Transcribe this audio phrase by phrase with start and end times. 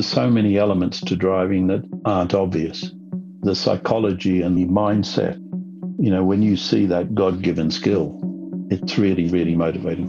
[0.00, 2.90] There's so many elements to driving that aren't obvious.
[3.42, 5.34] The psychology and the mindset,
[5.98, 8.18] you know, when you see that God given skill,
[8.70, 10.08] it's really, really motivating.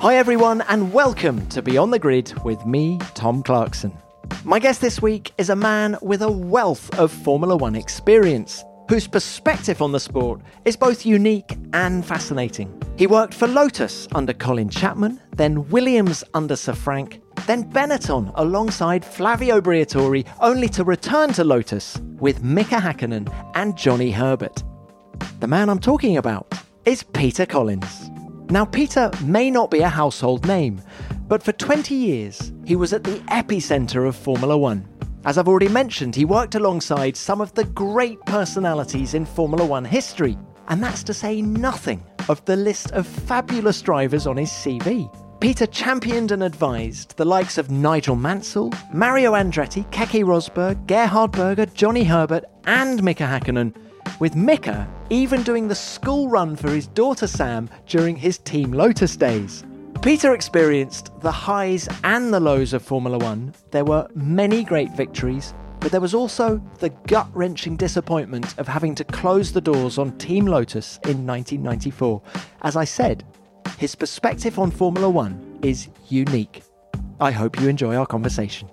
[0.00, 3.96] Hi, everyone, and welcome to Beyond the Grid with me, Tom Clarkson.
[4.42, 9.06] My guest this week is a man with a wealth of Formula One experience whose
[9.06, 12.68] perspective on the sport is both unique and fascinating.
[12.98, 19.04] He worked for Lotus under Colin Chapman, then Williams under Sir Frank, then Benetton alongside
[19.04, 24.64] Flavio Briatore, only to return to Lotus with Mika Hakkinen and Johnny Herbert.
[25.38, 26.52] The man I'm talking about
[26.84, 28.10] is Peter Collins.
[28.50, 30.82] Now, Peter may not be a household name,
[31.28, 34.89] but for 20 years he was at the epicenter of Formula One.
[35.22, 39.84] As I've already mentioned, he worked alongside some of the great personalities in Formula One
[39.84, 40.38] history,
[40.68, 45.14] and that's to say nothing of the list of fabulous drivers on his CV.
[45.38, 51.66] Peter championed and advised the likes of Nigel Mansell, Mario Andretti, Keke Rosberg, Gerhard Berger,
[51.66, 53.74] Johnny Herbert, and Mika Hakkinen,
[54.20, 59.16] with Mika even doing the school run for his daughter Sam during his Team Lotus
[59.16, 59.64] days.
[60.02, 63.52] Peter experienced the highs and the lows of Formula One.
[63.70, 68.94] There were many great victories, but there was also the gut wrenching disappointment of having
[68.94, 72.22] to close the doors on Team Lotus in 1994.
[72.62, 73.24] As I said,
[73.76, 76.62] his perspective on Formula One is unique.
[77.20, 78.70] I hope you enjoy our conversation.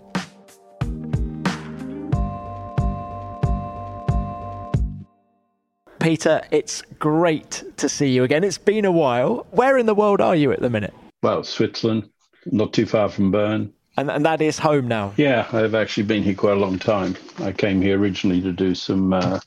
[5.99, 8.45] Peter, it's great to see you again.
[8.45, 9.45] It's been a while.
[9.51, 10.93] Where in the world are you at the minute?
[11.21, 12.09] Well, Switzerland,
[12.45, 13.73] not too far from Bern.
[13.97, 15.13] And, and that is home now.
[15.17, 17.17] Yeah, I've actually been here quite a long time.
[17.39, 19.39] I came here originally to do some uh,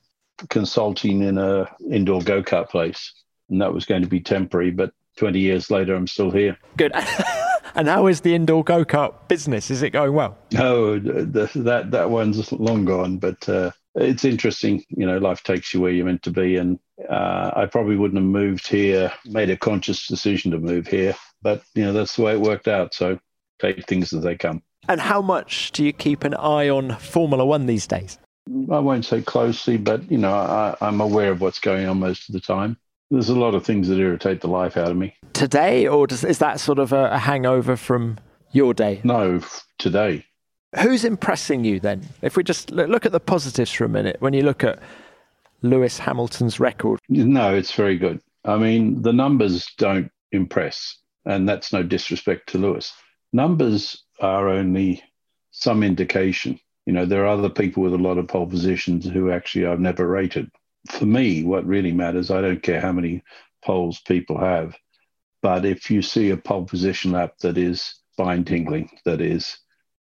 [0.48, 3.12] consulting in a indoor go kart place,
[3.48, 4.72] and that was going to be temporary.
[4.72, 6.58] But 20 years later, I'm still here.
[6.76, 6.92] Good.
[7.76, 9.70] and how is the indoor go kart business?
[9.70, 10.37] Is it going well?
[10.58, 14.82] Oh, the, that that one's long gone, but uh, it's interesting.
[14.88, 18.20] You know, life takes you where you're meant to be, and uh, I probably wouldn't
[18.20, 22.22] have moved here, made a conscious decision to move here but you know that's the
[22.22, 22.94] way it worked out.
[22.94, 23.18] So
[23.60, 24.62] take things as they come.
[24.88, 28.18] And how much do you keep an eye on Formula One these days?
[28.48, 32.28] I won't say closely, but you know I, I'm aware of what's going on most
[32.28, 32.76] of the time.
[33.10, 35.16] There's a lot of things that irritate the life out of me.
[35.32, 38.18] Today, or does, is that sort of a, a hangover from
[38.52, 39.00] your day?
[39.02, 39.40] No,
[39.78, 40.24] today.
[40.80, 42.08] Who's impressing you then?
[42.22, 44.78] If we just look at the positives for a minute, when you look at
[45.62, 47.00] Lewis Hamilton's record.
[47.08, 48.20] No, it's very good.
[48.44, 50.96] I mean, the numbers don't impress
[51.30, 52.92] and that's no disrespect to Lewis.
[53.32, 55.02] Numbers are only
[55.52, 56.58] some indication.
[56.86, 59.80] You know, there are other people with a lot of pole positions who actually I've
[59.80, 60.50] never rated.
[60.88, 63.22] For me, what really matters, I don't care how many
[63.62, 64.74] poles people have,
[65.42, 69.58] but if you see a pole position lap that is spine tingling, that is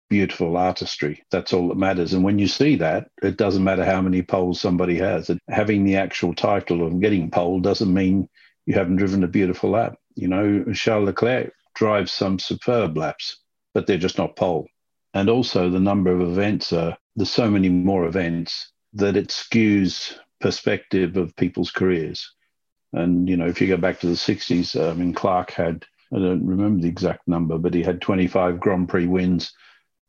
[0.10, 2.14] beautiful artistry, that's all that matters.
[2.14, 5.32] And when you see that, it doesn't matter how many poles somebody has.
[5.48, 8.28] Having the actual title of getting pole doesn't mean
[8.66, 9.96] you haven't driven a beautiful lap.
[10.16, 13.38] You know, Charles Leclerc drives some superb laps,
[13.74, 14.68] but they're just not pole.
[15.14, 20.18] And also, the number of events are there's so many more events that it skews
[20.40, 22.34] perspective of people's careers.
[22.94, 25.86] And, you know, if you go back to the 60s, uh, I mean, Clark had,
[26.14, 29.54] I don't remember the exact number, but he had 25 Grand Prix wins,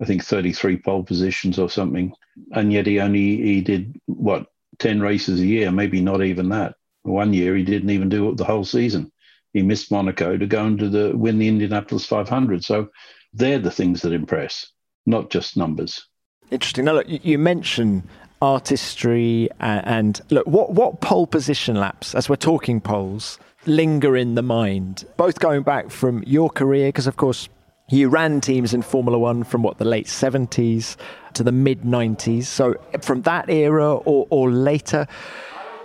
[0.00, 2.12] I think 33 pole positions or something.
[2.52, 4.46] And yet he only, he did what,
[4.78, 6.74] 10 races a year, maybe not even that.
[7.02, 9.10] One year he didn't even do the whole season.
[9.56, 12.62] He missed Monaco to go into the win the Indianapolis 500.
[12.62, 12.90] So
[13.32, 14.70] they're the things that impress,
[15.06, 16.06] not just numbers.
[16.50, 16.84] Interesting.
[16.84, 18.02] Now, look, you mentioned
[18.42, 24.34] artistry and, and look, what what pole position laps, as we're talking poles, linger in
[24.34, 27.48] the mind, both going back from your career, because of course
[27.88, 30.96] you ran teams in Formula One from what the late 70s
[31.32, 32.44] to the mid 90s.
[32.44, 35.06] So from that era or, or later,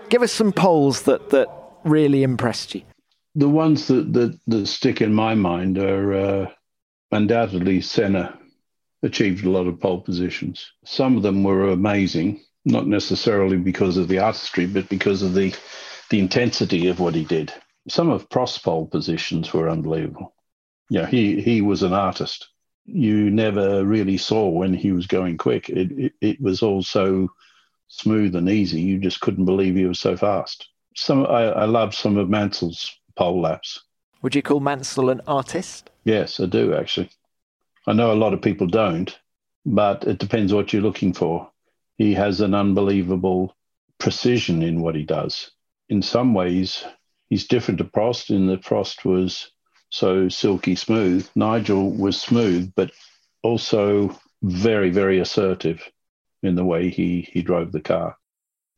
[0.10, 1.48] give us some poles that, that
[1.86, 2.82] really impressed you
[3.36, 6.52] the ones that, that, that stick in my mind are uh,
[7.12, 8.38] undoubtedly Senna
[9.04, 10.72] achieved a lot of pole positions.
[10.86, 15.54] Some of them were amazing, not necessarily because of the artistry, but because of the
[16.10, 17.54] the intensity of what he did.
[17.88, 20.34] Some of Prost's pole positions were unbelievable.
[20.90, 22.50] Yeah, he he was an artist.
[22.86, 25.70] You never really saw when he was going quick.
[25.70, 27.30] It it, it was all so
[27.88, 28.82] smooth and easy.
[28.82, 30.68] You just couldn't believe he was so fast.
[30.96, 33.82] Some I, I love some of Mansell's pole laps.
[34.22, 35.90] Would you call Mansell an artist?
[36.04, 37.10] Yes, I do actually.
[37.88, 39.18] I know a lot of people don't,
[39.66, 41.50] but it depends what you're looking for.
[41.98, 43.56] He has an unbelievable
[43.98, 45.52] precision in what he does.
[45.90, 46.86] in some ways,
[47.30, 49.52] he's different to Prost in that Prost was
[49.90, 51.28] so silky smooth.
[51.36, 52.92] Nigel was smooth, but
[53.44, 55.88] also very, very assertive
[56.44, 58.18] in the way he, he drove the car.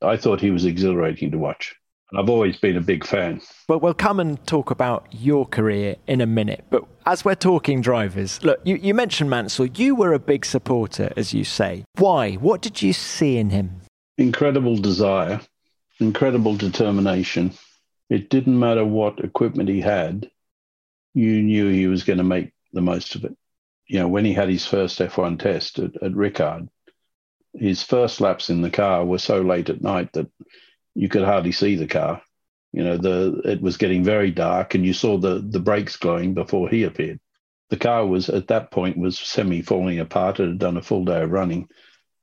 [0.01, 1.75] I thought he was exhilarating to watch.
[2.15, 3.41] I've always been a big fan.
[3.67, 6.63] Well, we'll come and talk about your career in a minute.
[6.69, 9.65] But as we're talking drivers, look, you, you mentioned Mansell.
[9.65, 11.85] You were a big supporter, as you say.
[11.97, 12.35] Why?
[12.35, 13.81] What did you see in him?
[14.17, 15.41] Incredible desire,
[16.00, 17.53] incredible determination.
[18.09, 20.29] It didn't matter what equipment he had,
[21.13, 23.35] you knew he was going to make the most of it.
[23.88, 26.69] You know, when he had his first F1 test at, at Ricard,
[27.53, 30.29] his first laps in the car were so late at night that
[30.95, 32.22] you could hardly see the car.
[32.72, 36.34] You know, the it was getting very dark, and you saw the the brakes glowing
[36.34, 37.19] before he appeared.
[37.69, 40.40] The car was at that point was semi falling apart.
[40.40, 41.68] It had done a full day of running,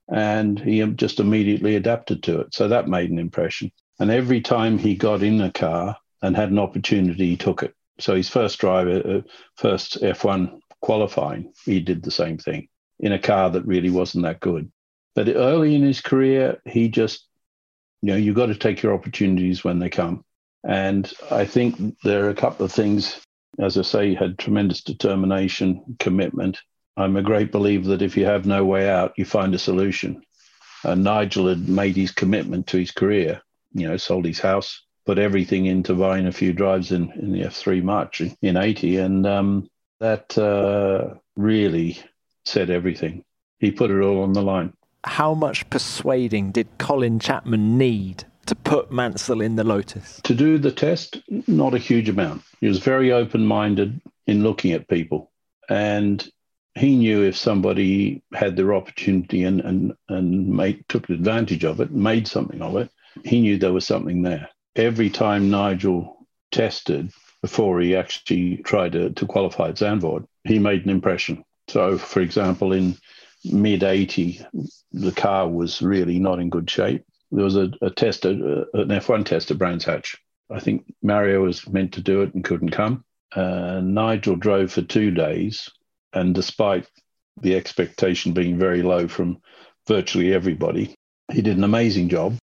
[0.09, 2.55] and he just immediately adapted to it.
[2.55, 3.71] So that made an impression.
[4.01, 7.75] And every time he got in a car and had an opportunity, he took it.
[8.01, 9.21] So his first driver, uh,
[9.57, 12.69] first F1 qualifying, he did the same thing
[12.99, 14.71] in a car that really wasn't that good.
[15.15, 17.27] But early in his career, he just
[18.03, 20.25] you know, you've got to take your opportunities when they come.
[20.65, 23.21] And I think there are a couple of things,
[23.59, 26.59] as I say, had tremendous determination, commitment.
[26.97, 30.23] I'm a great believer that if you have no way out, you find a solution.
[30.85, 33.43] And Nigel had made his commitment to his career,
[33.73, 37.43] you know, sold his house, put everything into buying a few drives in, in the
[37.43, 38.97] F3 March in 80.
[38.99, 41.99] And um, that uh, really
[42.45, 43.25] said everything.
[43.59, 44.73] He put it all on the line
[45.05, 50.21] how much persuading did Colin Chapman need to put Mansell in the Lotus?
[50.25, 52.43] To do the test, not a huge amount.
[52.61, 55.31] He was very open minded in looking at people.
[55.69, 56.27] And
[56.75, 61.91] he knew if somebody had their opportunity and, and, and made, took advantage of it,
[61.91, 62.91] made something of it,
[63.25, 64.49] he knew there was something there.
[64.77, 67.13] Every time Nigel tested
[67.43, 71.45] before he actually tried to, to qualify at Zandvoort, he made an impression.
[71.69, 72.97] So, for example, in
[73.45, 74.41] mid 80,
[74.93, 77.05] the car was really not in good shape.
[77.31, 80.17] There was a, a test, an F1 test at Brands Hatch.
[80.51, 83.05] I think Mario was meant to do it and couldn't come.
[83.35, 85.71] Uh, Nigel drove for two days,
[86.13, 86.89] and despite
[87.41, 89.41] the expectation being very low from
[89.87, 90.95] virtually everybody,
[91.33, 92.37] he did an amazing job.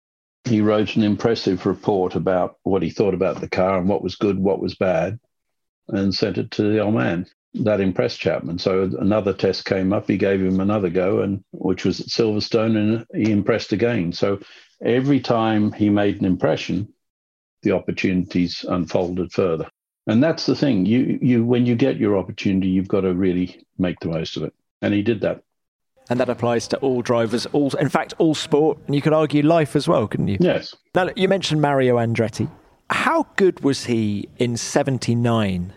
[0.45, 4.17] He wrote an impressive report about what he thought about the car and what was
[4.17, 5.19] good, what was bad,
[5.89, 8.59] and sent it to the old man that impressed Chapman.
[8.59, 10.09] So another test came up.
[10.09, 14.13] He gave him another go, and which was at Silverstone, and he impressed again.
[14.13, 14.41] So
[14.85, 16.93] every time he made an impression,
[17.63, 19.69] the opportunities unfolded further.
[20.07, 20.85] And that's the thing.
[20.85, 24.43] You you when you get your opportunity, you've got to really make the most of
[24.43, 24.53] it.
[24.83, 25.43] And he did that.
[26.11, 29.43] And that applies to all drivers, all in fact, all sport, and you could argue
[29.43, 30.37] life as well, couldn't you?
[30.41, 30.75] Yes.
[30.95, 32.51] Now you mentioned Mario Andretti.
[32.91, 35.73] How good was he in '79?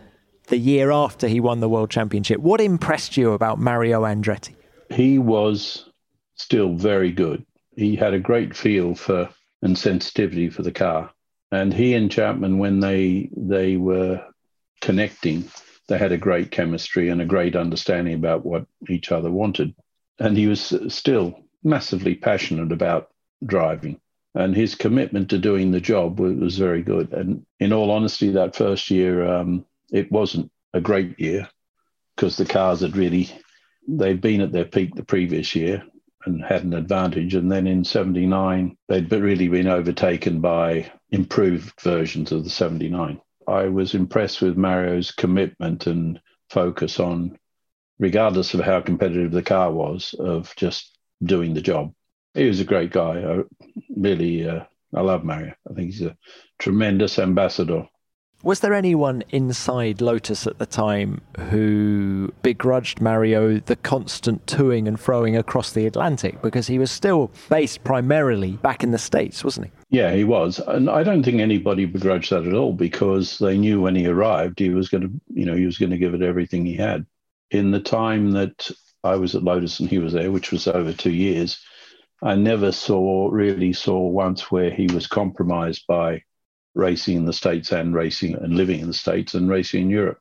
[0.48, 2.40] The year after he won the world championship.
[2.40, 4.56] What impressed you about Mario Andretti?
[4.90, 5.90] He was
[6.36, 7.46] still very good.
[7.76, 9.30] He had a great feel for
[9.62, 11.12] and sensitivity for the car.
[11.52, 14.24] And he and Chapman, when they they were
[14.82, 15.50] connecting,
[15.88, 19.74] they had a great chemistry and a great understanding about what each other wanted.
[20.20, 23.10] And he was still massively passionate about
[23.46, 24.00] driving.
[24.36, 27.14] And his commitment to doing the job was, was very good.
[27.14, 31.48] And in all honesty, that first year, um, it wasn't a great year
[32.16, 33.30] because the cars had really
[33.88, 35.84] they'd been at their peak the previous year
[36.26, 37.36] and had an advantage.
[37.36, 43.22] And then in 79, they'd really been overtaken by improved versions of the 79.
[43.48, 47.40] I was impressed with Mario's commitment and focus on,
[47.98, 51.94] regardless of how competitive the car was, of just doing the job.
[52.34, 53.24] He was a great guy.
[53.24, 53.44] I
[53.96, 55.54] really, uh, I love Mario.
[55.70, 56.18] I think he's a
[56.60, 57.88] tremendous ambassador
[58.44, 64.98] was there anyone inside Lotus at the time who begrudged Mario the constant toing and
[64.98, 66.42] froing across the Atlantic?
[66.42, 69.72] Because he was still based primarily back in the States, wasn't he?
[69.90, 70.60] Yeah, he was.
[70.60, 74.60] And I don't think anybody begrudged that at all because they knew when he arrived
[74.60, 77.06] he was going to, you know, he was going to give it everything he had.
[77.50, 78.70] In the time that
[79.04, 81.60] I was at Lotus and he was there, which was over two years,
[82.22, 86.24] I never saw, really saw once where he was compromised by
[86.78, 90.20] racing in the States and racing and living in the States and racing in Europe.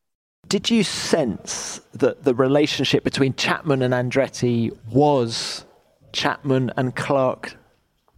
[0.49, 5.65] Did you sense that the relationship between Chapman and Andretti was
[6.13, 7.57] Chapman and Clark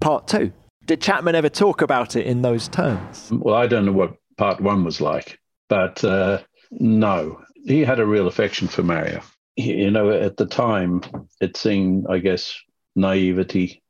[0.00, 0.52] part two?
[0.84, 3.30] Did Chapman ever talk about it in those terms?
[3.32, 6.40] Well, I don't know what part one was like, but uh,
[6.70, 9.22] no, he had a real affection for Mario.
[9.56, 11.02] You know, at the time,
[11.40, 12.54] it seemed, I guess,
[12.94, 13.82] naivety,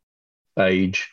[0.58, 1.10] age,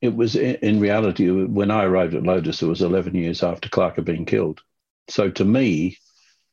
[0.00, 3.96] it was in reality, when I arrived at Lotus, it was 11 years after Clark
[3.96, 4.60] had been killed.
[5.08, 5.98] So to me,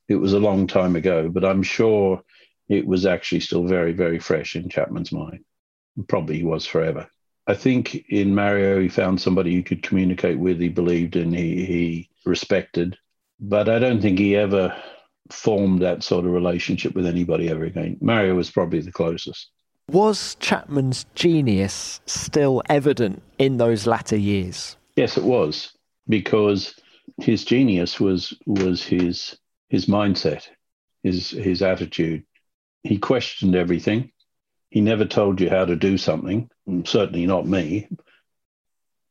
[0.08, 2.22] it was a long time ago, but I'm sure
[2.68, 5.44] it was actually still very, very fresh in Chapman's mind.
[6.08, 7.08] Probably he was forever.
[7.46, 11.64] I think in Mario, he found somebody he could communicate with, he believed in, he,
[11.64, 12.98] he respected.
[13.40, 14.76] But I don't think he ever
[15.30, 17.96] formed that sort of relationship with anybody ever again.
[18.02, 19.50] Mario was probably the closest.
[19.90, 24.76] Was Chapman's genius still evident in those latter years?
[24.96, 25.72] Yes, it was,
[26.06, 26.74] because
[27.16, 29.38] his genius was was his
[29.70, 30.46] his mindset,
[31.02, 32.24] his his attitude.
[32.82, 34.12] He questioned everything.
[34.68, 36.50] He never told you how to do something.
[36.84, 37.88] Certainly not me.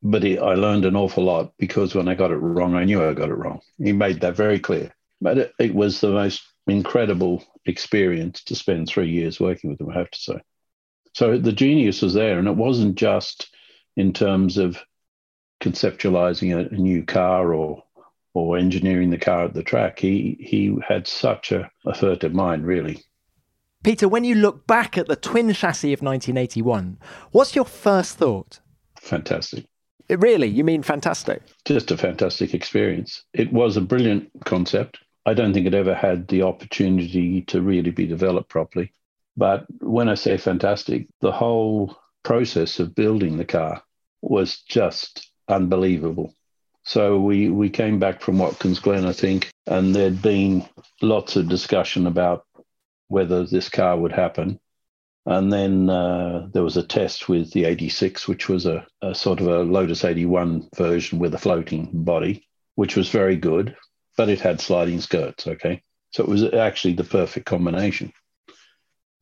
[0.04, 3.16] But I learned an awful lot because when I got it wrong, I knew I
[3.16, 3.62] got it wrong.
[3.80, 4.94] He made that very clear.
[5.22, 9.90] But it, it was the most incredible experience to spend three years working with him.
[9.90, 10.40] I have to say.
[11.18, 13.50] So the genius was there, and it wasn't just
[13.96, 14.78] in terms of
[15.60, 17.84] conceptualizing a, a new car or
[18.36, 19.98] or engineering the car at the track.
[19.98, 23.04] He he had such a, a furtive mind, really.
[23.84, 27.00] Peter, when you look back at the twin chassis of 1981,
[27.32, 28.60] what's your first thought?
[29.02, 29.66] Fantastic.
[30.10, 31.42] It really, you mean fantastic?
[31.66, 33.24] Just a fantastic experience.
[33.34, 35.00] It was a brilliant concept.
[35.26, 38.92] I don't think it ever had the opportunity to really be developed properly.
[39.38, 43.84] But when I say fantastic, the whole process of building the car
[44.22, 46.34] was just unbelievable.
[46.84, 50.66] So we, we came back from Watkins Glen, I think, and there'd been
[51.02, 52.46] lots of discussion about
[53.10, 54.60] whether this car would happen.
[55.26, 59.42] And then uh, there was a test with the 86, which was a, a sort
[59.42, 63.76] of a Lotus 81 version with a floating body, which was very good,
[64.16, 65.46] but it had sliding skirts.
[65.46, 65.84] Okay.
[66.12, 68.14] So it was actually the perfect combination.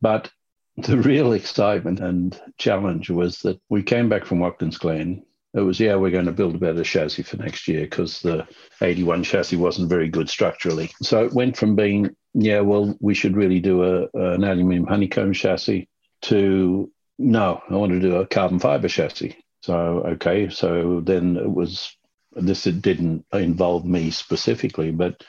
[0.06, 0.30] But
[0.78, 5.26] the real excitement and challenge was that we came back from Watkins Glen.
[5.56, 8.48] It was, yeah, we're going to build a better chassis for next year because the
[8.82, 10.92] 81 chassis wasn't very good structurally.
[11.02, 15.34] So it went from being, yeah, well, we should really do a, an aluminium honeycomb
[15.34, 15.90] chassis
[16.24, 19.36] to, no, I want to do a carbon fiber chassis.
[19.64, 21.98] So, okay, so then it was,
[22.34, 25.24] this it didn't involve me specifically, but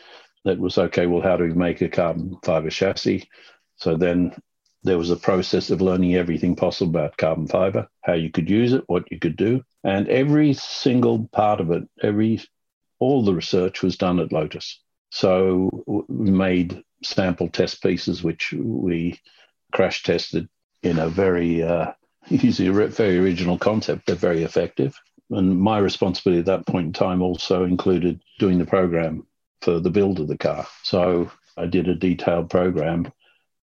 [0.44, 3.26] that was okay, well, how do we make a carbon fiber chassis?
[3.76, 4.34] So then
[4.86, 8.72] there was a process of learning everything possible about carbon fiber, how you could use
[8.72, 9.62] it, what you could do.
[9.84, 12.40] And every single part of it, every
[12.98, 14.80] all the research was done at Lotus.
[15.10, 19.20] So we made sample test pieces, which we
[19.72, 20.48] crash tested
[20.82, 21.92] in a very uh,
[22.30, 24.98] easy, very original concept, but very effective.
[25.30, 29.26] And my responsibility at that point in time also included doing the program
[29.60, 30.66] for the build of the car.
[30.84, 33.12] So I did a detailed program,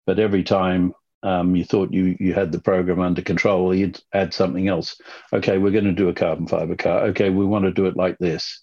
[0.06, 4.34] but every time um, you thought you you had the program under control, you'd add
[4.34, 5.00] something else.
[5.32, 7.06] Okay, we're going to do a carbon fiber car.
[7.08, 8.62] Okay, we want to do it like this.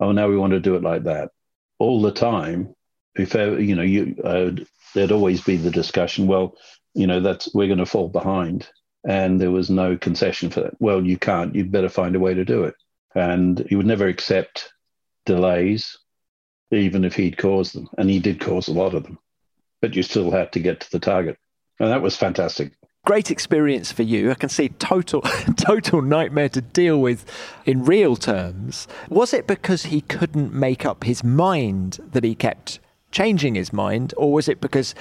[0.00, 1.30] Oh, now we want to do it like that.
[1.78, 2.74] All the time,
[3.14, 4.50] if you know, you uh,
[4.94, 6.26] there'd always be the discussion.
[6.26, 6.56] Well,
[6.94, 8.68] you know, that's we're going to fall behind,
[9.06, 10.80] and there was no concession for that.
[10.80, 11.54] Well, you can't.
[11.54, 12.74] You'd better find a way to do it.
[13.14, 14.72] And he would never accept
[15.26, 15.98] delays,
[16.70, 19.18] even if he'd caused them, and he did cause a lot of them.
[19.80, 21.38] But you still had to get to the target.
[21.88, 22.72] That was fantastic.
[23.06, 24.30] Great experience for you.
[24.30, 25.22] I can see total
[25.56, 27.24] total nightmare to deal with
[27.64, 28.86] in real terms.
[29.08, 32.78] Was it because he couldn't make up his mind that he kept
[33.10, 34.94] changing his mind, or was it because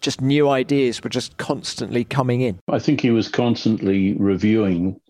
[0.00, 2.60] just new ideas were just constantly coming in?
[2.68, 5.00] I think he was constantly reviewing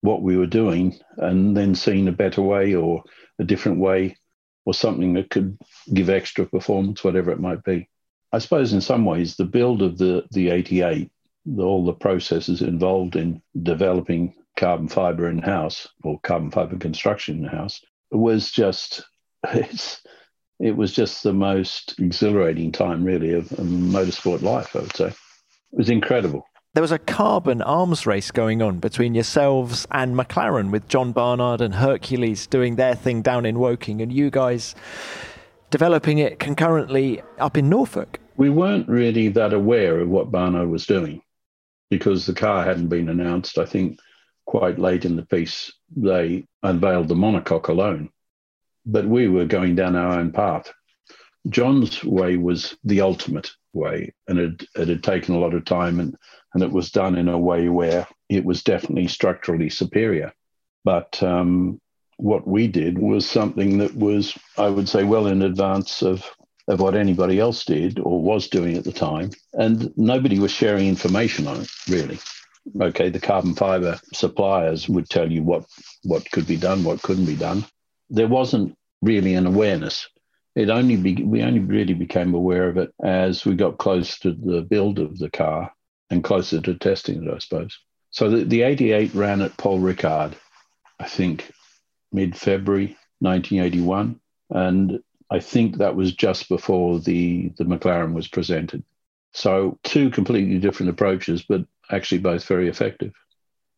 [0.00, 3.04] what we were doing and then seeing a better way or
[3.38, 4.16] a different way
[4.64, 5.56] or something that could
[5.94, 7.88] give extra performance, whatever it might be.
[8.32, 11.10] I suppose in some ways the build of the, the 88,
[11.58, 17.44] all the processes involved in developing carbon fiber in house or carbon fiber construction in
[17.44, 17.80] house
[18.10, 19.04] was just
[19.48, 20.02] it's
[20.58, 25.06] it was just the most exhilarating time really of, of motorsport life i would say.
[25.06, 26.46] It was incredible.
[26.74, 31.60] There was a carbon arms race going on between yourselves and McLaren with John Barnard
[31.60, 34.74] and Hercules doing their thing down in Woking and you guys
[35.70, 38.20] developing it concurrently up in Norfolk.
[38.36, 41.22] We weren't really that aware of what Barnard was doing
[41.90, 43.58] because the car hadn't been announced.
[43.58, 43.98] I think
[44.46, 48.10] quite late in the piece, they unveiled the monocoque alone.
[48.86, 50.72] But we were going down our own path.
[51.48, 56.00] John's way was the ultimate way, and it, it had taken a lot of time,
[56.00, 56.16] and,
[56.54, 60.32] and it was done in a way where it was definitely structurally superior.
[60.84, 61.80] But um,
[62.18, 66.28] what we did was something that was, I would say, well in advance of,
[66.66, 69.30] of what anybody else did or was doing at the time.
[69.54, 72.18] And nobody was sharing information on it, really.
[72.80, 75.64] okay, the carbon fiber suppliers would tell you what,
[76.02, 77.64] what could be done, what couldn't be done.
[78.10, 80.08] There wasn't really an awareness.
[80.56, 84.32] It only be, we only really became aware of it as we got close to
[84.32, 85.72] the build of the car
[86.10, 87.78] and closer to testing it, I suppose.
[88.10, 90.32] So the, the 88 ran at Paul Ricard,
[90.98, 91.52] I think
[92.12, 94.20] mid February 1981.
[94.50, 95.00] And
[95.30, 98.82] I think that was just before the, the McLaren was presented.
[99.32, 103.12] So two completely different approaches, but actually both very effective.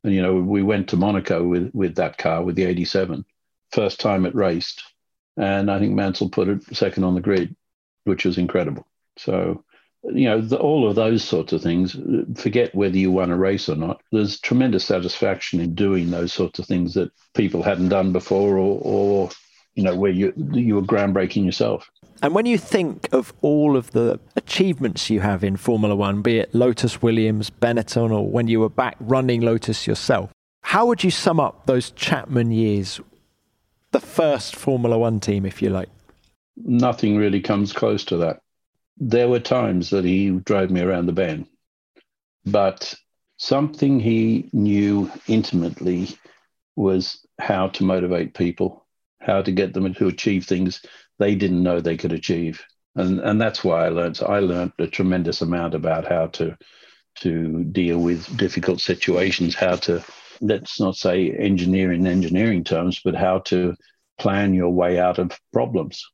[0.05, 3.25] And you know, we went to Monaco with with that car with the 87,
[3.73, 4.83] first time it raced,
[5.37, 7.55] and I think Mansell put it second on the grid,
[8.05, 8.87] which was incredible.
[9.19, 9.65] So
[10.05, 11.97] you know, the, all of those sorts of things,
[12.37, 14.01] forget whether you won a race or not.
[14.13, 18.81] There's tremendous satisfaction in doing those sorts of things that people hadn't done before or,
[18.83, 19.31] or
[19.75, 21.91] you know, where you, you were groundbreaking yourself.
[22.23, 26.39] And when you think of all of the achievements you have in Formula One, be
[26.39, 30.31] it Lotus Williams, Benetton, or when you were back running Lotus yourself,
[30.63, 33.01] how would you sum up those Chapman years,
[33.93, 35.89] the first Formula One team, if you like?
[36.57, 38.41] Nothing really comes close to that.
[39.01, 41.47] There were times that he drove me around the bend,
[42.45, 42.95] but
[43.39, 46.09] something he knew intimately
[46.77, 48.87] was how to motivate people,
[49.21, 50.83] how to get them to achieve things
[51.19, 52.63] they didn't know they could achieve.
[52.97, 54.17] And, and that's why I learned.
[54.17, 56.57] So I learned a tremendous amount about how to
[57.17, 60.03] to deal with difficult situations, how to
[60.41, 63.75] let's not say engineer in engineering terms, but how to
[64.19, 66.05] plan your way out of problems.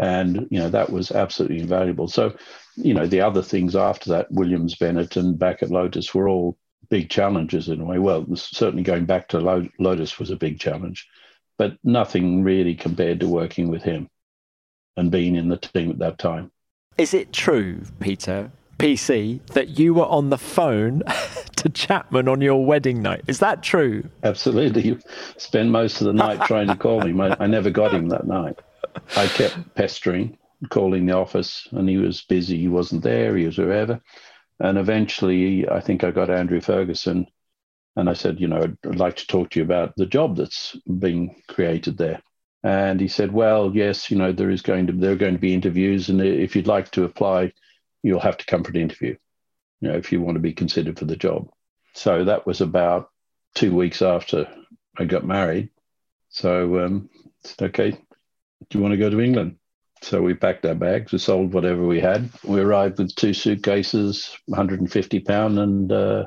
[0.00, 2.08] And you know that was absolutely invaluable.
[2.08, 2.36] So,
[2.76, 6.58] you know, the other things after that, Williams, Benetton, and back at Lotus were all
[6.88, 7.98] big challenges in a way.
[7.98, 11.08] Well, certainly going back to Lotus was a big challenge,
[11.58, 14.08] but nothing really compared to working with him
[14.96, 16.50] and being in the team at that time.
[16.98, 21.02] Is it true, Peter, PC, that you were on the phone
[21.56, 23.22] to Chapman on your wedding night?
[23.26, 24.08] Is that true?
[24.22, 24.82] Absolutely.
[24.82, 25.00] You
[25.36, 27.20] spent most of the night trying to call him.
[27.20, 28.58] I, I never got him that night.
[29.16, 30.38] I kept pestering,
[30.70, 32.58] calling the office, and he was busy.
[32.58, 33.36] He wasn't there.
[33.36, 34.00] He was wherever.
[34.58, 37.26] And eventually, I think I got Andrew Ferguson,
[37.96, 40.76] and I said, you know, I'd like to talk to you about the job that's
[40.98, 42.22] being created there.
[42.62, 45.40] And he said, "Well, yes, you know, there is going to there are going to
[45.40, 47.52] be interviews, and if you'd like to apply,
[48.02, 49.16] you'll have to come for an interview.
[49.80, 51.48] You know, if you want to be considered for the job."
[51.94, 53.10] So that was about
[53.54, 54.48] two weeks after
[54.98, 55.70] I got married.
[56.30, 57.10] So um,
[57.44, 57.98] said, "Okay,
[58.68, 59.56] do you want to go to England?"
[60.02, 62.30] So we packed our bags, we sold whatever we had.
[62.44, 66.26] We arrived with two suitcases, 150 pound, and uh,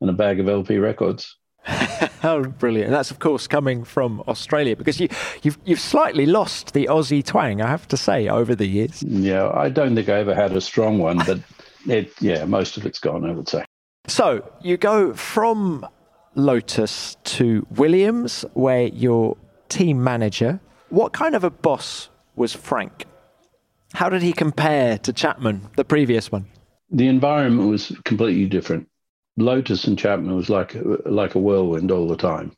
[0.00, 1.36] and a bag of LP records.
[2.24, 2.90] oh, brilliant!
[2.90, 5.08] That's of course coming from Australia because you,
[5.42, 9.02] you've you've slightly lost the Aussie twang, I have to say, over the years.
[9.02, 11.40] Yeah, I don't think I ever had a strong one, but
[11.86, 13.64] it, yeah, most of it's gone, I would say.
[14.06, 15.86] So you go from
[16.34, 19.36] Lotus to Williams, where you're
[19.68, 20.60] team manager.
[20.90, 23.06] What kind of a boss was Frank?
[23.94, 26.46] How did he compare to Chapman, the previous one?
[26.90, 28.88] The environment was completely different.
[29.36, 30.76] Lotus and Chapman was like
[31.06, 32.52] like a whirlwind all the time.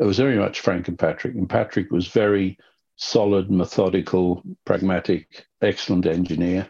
[0.00, 2.58] It was very much Frank and Patrick, and Patrick was very
[2.96, 6.68] solid, methodical, pragmatic, excellent engineer.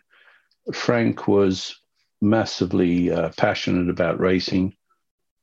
[0.75, 1.81] Frank was
[2.21, 4.77] massively uh, passionate about racing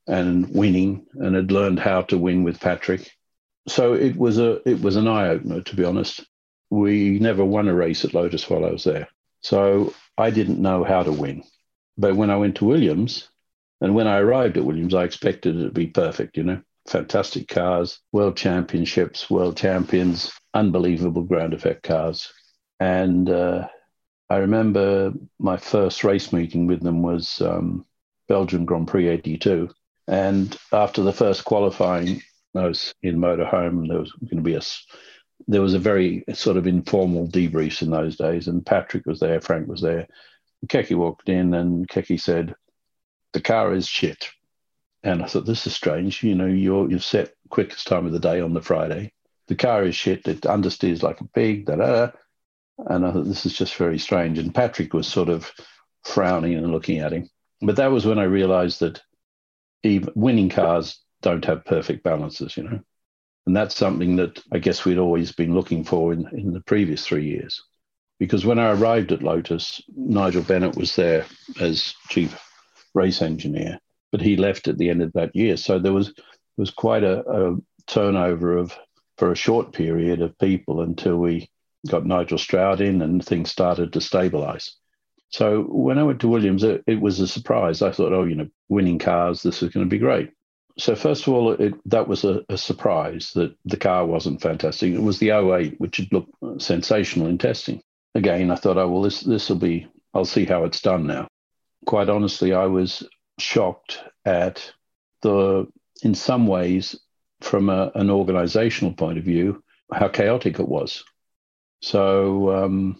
[0.05, 3.11] and winning, and had learned how to win with Patrick.
[3.67, 6.25] So it was a it was an eye opener, to be honest.
[6.69, 9.07] We never won a race at Lotus while I was there,
[9.41, 11.43] so I didn't know how to win.
[11.97, 13.29] But when I went to Williams,
[13.79, 17.47] and when I arrived at Williams, I expected it to be perfect, you know, fantastic
[17.47, 22.31] cars, world championships, world champions, unbelievable ground effect cars.
[22.79, 23.67] And uh,
[24.29, 27.85] I remember my first race meeting with them was um,
[28.27, 29.69] Belgian Grand Prix 82.
[30.07, 32.21] And after the first qualifying,
[32.55, 34.61] I was in motorhome there was going to be a
[35.47, 39.41] there was a very sort of informal debrief in those days, and Patrick was there,
[39.41, 40.07] Frank was there.
[40.67, 42.55] Keke walked in, and Keke said,
[43.33, 44.29] the car is shit.
[45.03, 46.23] And I thought, this is strange.
[46.23, 49.11] You know, you're, you've set quickest time of the day on the Friday.
[49.47, 50.25] The car is shit.
[50.27, 51.65] It understeers like a pig.
[51.65, 52.11] Da, da, da.
[52.77, 54.39] And I thought, this is just very strange.
[54.39, 55.51] And Patrick was sort of
[56.03, 57.29] frowning and looking at him.
[57.61, 59.01] But that was when I realized that
[59.83, 62.79] even winning cars don't have perfect balances, you know.
[63.45, 67.05] And that's something that I guess we'd always been looking for in, in the previous
[67.05, 67.61] three years.
[68.19, 71.25] Because when I arrived at Lotus, Nigel Bennett was there
[71.59, 72.39] as chief
[72.93, 73.79] race engineer,
[74.11, 75.57] but he left at the end of that year.
[75.57, 76.13] So there was
[76.55, 77.57] was quite a, a
[77.87, 78.77] turnover of
[79.17, 81.49] for a short period of people until we
[81.89, 84.75] got Nigel Stroud in and things started to stabilize.
[85.29, 87.81] So when I went to Williams, it, it was a surprise.
[87.81, 90.29] I thought, oh, you know, winning cars, this is going to be great.
[90.77, 94.93] So first of all, it, that was a, a, surprise that the car wasn't fantastic.
[94.93, 97.81] It was the 08, which had looked sensational in testing.
[98.15, 99.87] Again, I thought, oh well, this will be.
[100.15, 101.27] I'll see how it's done now.
[101.85, 103.07] Quite honestly, I was
[103.39, 104.71] shocked at
[105.21, 105.67] the,
[106.03, 106.99] in some ways,
[107.41, 111.03] from a, an organizational point of view, how chaotic it was.
[111.81, 112.97] So, um,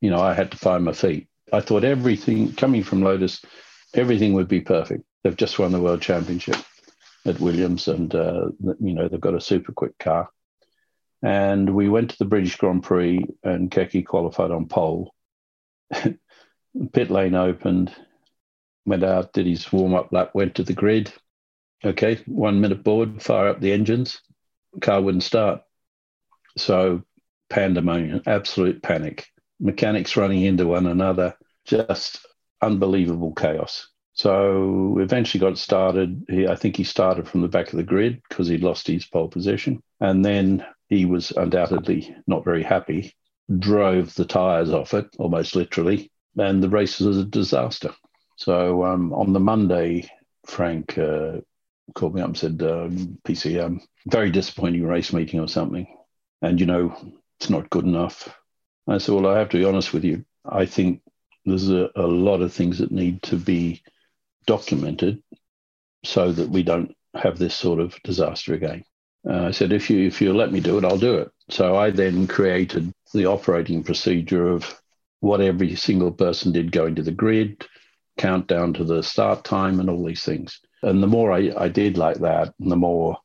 [0.00, 1.28] you know, I had to find my feet.
[1.52, 3.44] I thought everything coming from Lotus,
[3.92, 5.04] everything would be perfect.
[5.22, 6.56] They've just won the world championship
[7.24, 8.48] at Williams, and uh,
[8.80, 10.28] you know they've got a super quick car.
[11.22, 15.14] And we went to the British Grand Prix, and Keke qualified on pole.
[15.92, 17.94] Pit lane opened,
[18.84, 21.12] went out, did his warm up lap, went to the grid.
[21.84, 24.20] Okay, one minute board, fire up the engines.
[24.80, 25.62] Car wouldn't start.
[26.56, 27.02] So
[27.50, 29.26] pandemonium, absolute panic.
[29.60, 32.26] Mechanics running into one another, just
[32.60, 33.88] unbelievable chaos.
[34.22, 36.24] So eventually got started.
[36.28, 39.04] He, I think he started from the back of the grid because he'd lost his
[39.04, 39.82] pole position.
[40.00, 43.16] And then he was undoubtedly not very happy,
[43.58, 46.12] drove the tyres off it, almost literally.
[46.38, 47.92] And the race was a disaster.
[48.36, 50.08] So um, on the Monday,
[50.46, 51.40] Frank uh,
[51.96, 55.88] called me up and said, um, PC, um, very disappointing race meeting or something.
[56.42, 56.96] And, you know,
[57.40, 58.32] it's not good enough.
[58.86, 60.24] I said, well, I have to be honest with you.
[60.44, 61.02] I think
[61.44, 63.82] there's a, a lot of things that need to be
[64.46, 65.22] documented
[66.04, 68.84] so that we don't have this sort of disaster again.
[69.28, 71.30] Uh, I said, if you if you let me do it, I'll do it.
[71.50, 74.80] So I then created the operating procedure of
[75.20, 77.64] what every single person did going to the grid,
[78.18, 80.58] countdown to the start time, and all these things.
[80.82, 83.18] And the more I, I did like that, and the more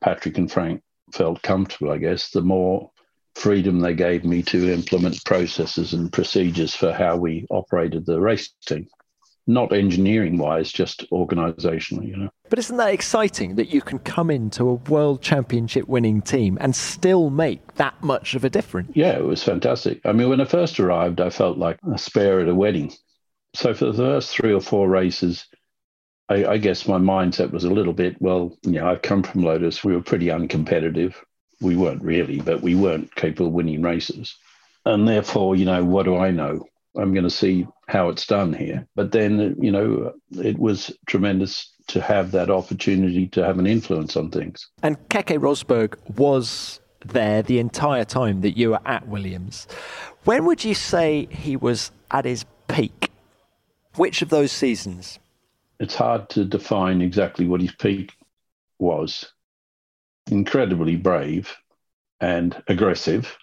[0.00, 0.82] Patrick and Frank
[1.12, 2.90] felt comfortable, I guess, the more
[3.36, 8.52] freedom they gave me to implement processes and procedures for how we operated the race
[8.66, 8.88] team
[9.46, 12.30] not engineering wise, just organizationally, you know.
[12.48, 16.74] But isn't that exciting that you can come into a world championship winning team and
[16.74, 18.92] still make that much of a difference?
[18.94, 20.00] Yeah, it was fantastic.
[20.04, 22.92] I mean, when I first arrived, I felt like a spare at a wedding.
[23.54, 25.46] So for the first three or four races,
[26.28, 29.42] I, I guess my mindset was a little bit, well, you know, I've come from
[29.42, 29.84] Lotus.
[29.84, 31.14] We were pretty uncompetitive.
[31.60, 34.36] We weren't really, but we weren't capable of winning races.
[34.86, 36.66] And therefore, you know, what do I know?
[36.96, 38.86] I'm going to see how it's done here.
[38.94, 44.16] But then, you know, it was tremendous to have that opportunity to have an influence
[44.16, 44.68] on things.
[44.82, 49.66] And Keke Rosberg was there the entire time that you were at Williams.
[50.24, 53.10] When would you say he was at his peak?
[53.96, 55.18] Which of those seasons?
[55.78, 58.12] It's hard to define exactly what his peak
[58.78, 59.30] was.
[60.30, 61.54] Incredibly brave
[62.20, 63.36] and aggressive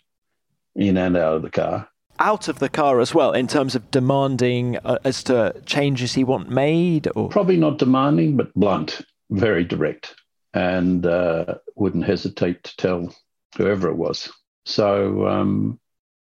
[0.76, 1.88] in and out of the car
[2.22, 6.24] out of the car as well in terms of demanding uh, as to changes he
[6.24, 7.30] want made or?
[7.30, 10.16] Probably not demanding but blunt very direct
[10.54, 13.16] and uh, wouldn't hesitate to tell
[13.58, 14.32] whoever it was.
[14.66, 15.80] So um,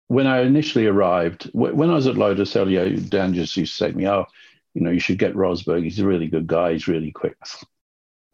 [0.09, 3.91] when i initially arrived when i was at lotus elio de angelis used to say
[3.91, 4.25] to me oh
[4.75, 5.85] you know you should get rosberg.
[5.85, 6.75] He's a really good guy.
[6.75, 7.37] He's really quick.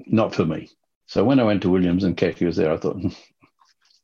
[0.06, 0.68] Not for me.
[1.06, 3.08] So when i went to williams and keke was there i thought hmm,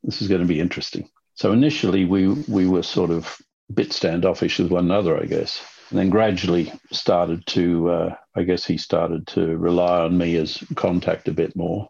[0.03, 1.09] this is going to be interesting
[1.39, 5.65] so initially, we we were sort of a bit standoffish with one another, I guess,
[5.91, 10.65] and then gradually started to, uh, I guess, he started to rely on me as
[10.75, 11.89] contact a bit more,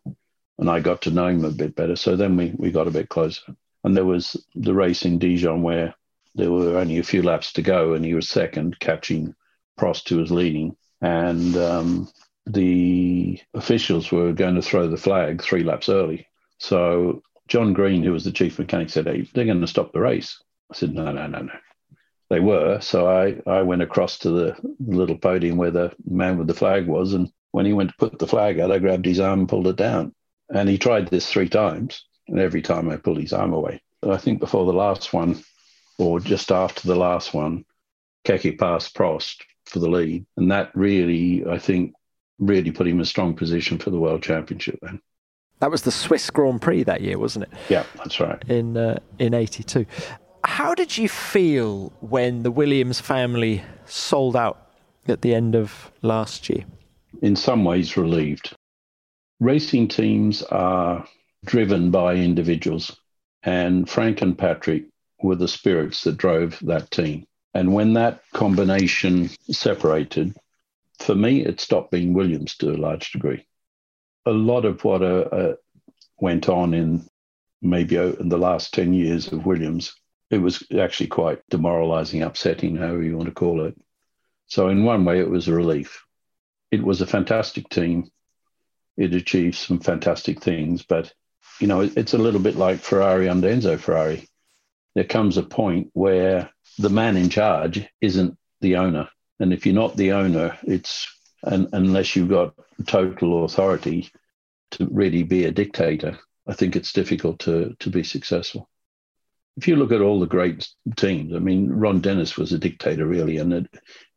[0.59, 1.97] and I got to know him a bit better.
[1.97, 5.63] So then we we got a bit closer, and there was the race in Dijon
[5.63, 5.95] where
[6.35, 9.35] there were only a few laps to go, and he was second, catching
[9.81, 12.09] Prost, who was leading, and um,
[12.45, 16.27] the officials were going to throw the flag three laps early.
[16.59, 20.01] So John Green, who was the chief mechanic, said, hey, they're going to stop the
[20.01, 20.43] race.
[20.71, 21.53] I said, no, no, no, no.
[22.31, 22.81] They were.
[22.81, 26.87] So I, I went across to the little podium where the man with the flag
[26.87, 27.15] was.
[27.15, 29.67] And when he went to put the flag out, I grabbed his arm and pulled
[29.67, 30.15] it down.
[30.51, 32.05] And he tried this three times.
[32.29, 33.81] And every time I pulled his arm away.
[34.03, 35.43] But I think before the last one,
[35.99, 37.65] or just after the last one,
[38.27, 40.27] Keke passed Prost for the lead.
[40.37, 41.95] And that really, I think,
[42.39, 45.01] really put him in a strong position for the world championship then.
[45.61, 47.51] That was the Swiss Grand Prix that year, wasn't it?
[47.69, 48.43] Yeah, that's right.
[48.49, 49.87] In uh, in '82.
[50.45, 54.71] How did you feel when the Williams family sold out
[55.09, 56.65] at the end of last year?
[57.23, 58.55] In some ways, relieved.
[59.41, 61.05] Racing teams are
[61.45, 62.97] driven by individuals,
[63.43, 64.85] and Frank and Patrick
[65.23, 67.27] were the spirits that drove that team.
[67.55, 70.37] And when that combination separated,
[71.01, 73.48] for me, it stopped being Williams to a large degree
[74.29, 75.55] a lot of what uh, uh,
[76.21, 77.09] went on in
[77.61, 79.95] maybe in the last 10 years of Williams,
[80.31, 83.75] it was actually quite demoralizing, upsetting, however you want to call it.
[84.47, 86.05] So, in one way, it was a relief.
[86.71, 88.11] It was a fantastic team.
[88.97, 91.13] It achieved some fantastic things, but
[91.61, 94.29] you know, it's a little bit like Ferrari under Enzo Ferrari.
[94.95, 99.09] There comes a point where the man in charge isn't the owner.
[99.41, 101.07] And if you're not the owner, it's
[101.43, 102.55] and, unless you've got
[102.87, 104.11] total authority
[104.73, 108.69] to really be a dictator, I think it's difficult to, to be successful.
[109.57, 113.07] If you look at all the great teams, I mean, Ron Dennis was a dictator,
[113.07, 113.67] really, and it,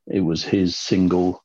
[0.08, 1.44] it was his single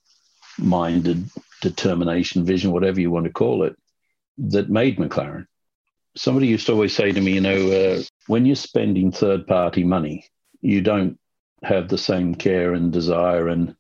[0.59, 1.29] minded
[1.63, 3.77] determination, vision, whatever you want to call it,
[4.39, 5.47] that made McLaren.
[6.15, 9.85] Somebody used to always say to me, you know, uh, when you're spending third party
[9.85, 10.27] money,
[10.61, 11.19] you don't
[11.63, 13.77] have the same care and desire and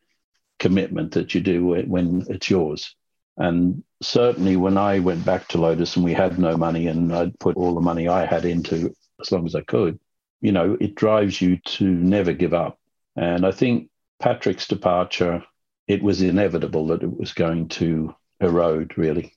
[0.58, 2.94] commitment that you do when it's yours.
[3.36, 7.38] And certainly when I went back to Lotus and we had no money and I'd
[7.38, 9.98] put all the money I had into as long as I could,
[10.40, 12.78] you know, it drives you to never give up.
[13.16, 13.90] And I think
[14.20, 15.42] Patrick's departure,
[15.86, 19.34] it was inevitable that it was going to erode, really.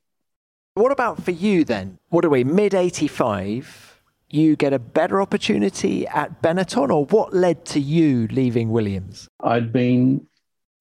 [0.73, 1.97] What about for you then?
[2.09, 4.01] What are we, mid 85?
[4.29, 9.27] You get a better opportunity at Benetton, or what led to you leaving Williams?
[9.41, 10.27] I'd been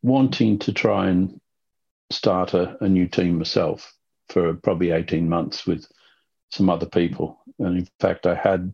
[0.03, 1.41] wanting to try and
[2.11, 3.93] start a, a new team myself
[4.29, 5.87] for probably 18 months with
[6.51, 7.39] some other people.
[7.59, 8.73] And in fact, I had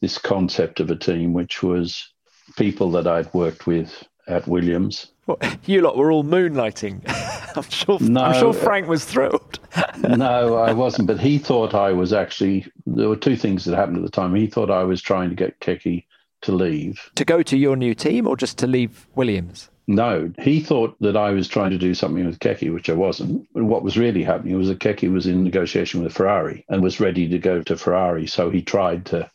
[0.00, 2.08] this concept of a team which was
[2.56, 5.10] people that I'd worked with at Williams.
[5.26, 7.02] Well, you lot were all moonlighting.
[7.56, 7.98] I'm sure.
[8.00, 9.58] No, I'm sure uh, Frank was thrilled.
[9.98, 11.08] no, I wasn't.
[11.08, 12.66] But he thought I was actually.
[12.86, 14.34] There were two things that happened at the time.
[14.34, 16.04] He thought I was trying to get Keke
[16.42, 17.10] to leave.
[17.16, 19.68] To go to your new team, or just to leave Williams?
[19.90, 23.48] No, he thought that I was trying to do something with Keke, which I wasn't.
[23.56, 27.00] And what was really happening was that Keke was in negotiation with Ferrari and was
[27.00, 28.28] ready to go to Ferrari.
[28.28, 29.28] So he tried to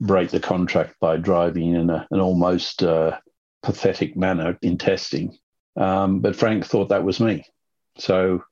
[0.00, 3.18] break the contract by driving in a, an almost uh,
[3.64, 5.36] pathetic manner in testing.
[5.74, 7.44] Um, but Frank thought that was me.
[7.96, 8.44] So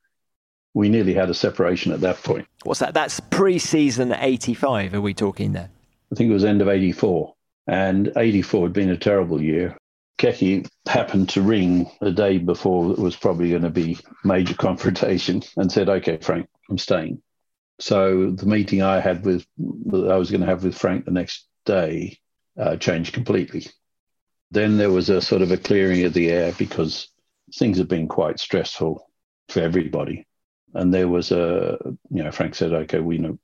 [0.75, 2.49] we nearly had a separation at that point.
[2.65, 2.93] What's that?
[2.93, 5.71] That's pre season 85, are we talking there?
[6.11, 7.33] I think it was end of 84.
[7.69, 9.79] And 84 had been a terrible year.
[10.19, 15.43] Keke happened to ring the day before it was probably going to be major confrontation
[15.57, 17.23] and said, "Okay, Frank, I'm staying."
[17.79, 21.47] So the meeting I had with I was going to have with Frank the next
[21.67, 22.19] day
[22.59, 23.67] uh, changed completely.
[24.51, 27.09] Then there was a sort of a clearing of the air because
[27.55, 29.11] things had been quite stressful
[29.49, 30.27] for everybody,
[30.73, 31.79] and there was a
[32.11, 33.39] you know Frank said, "Okay, we know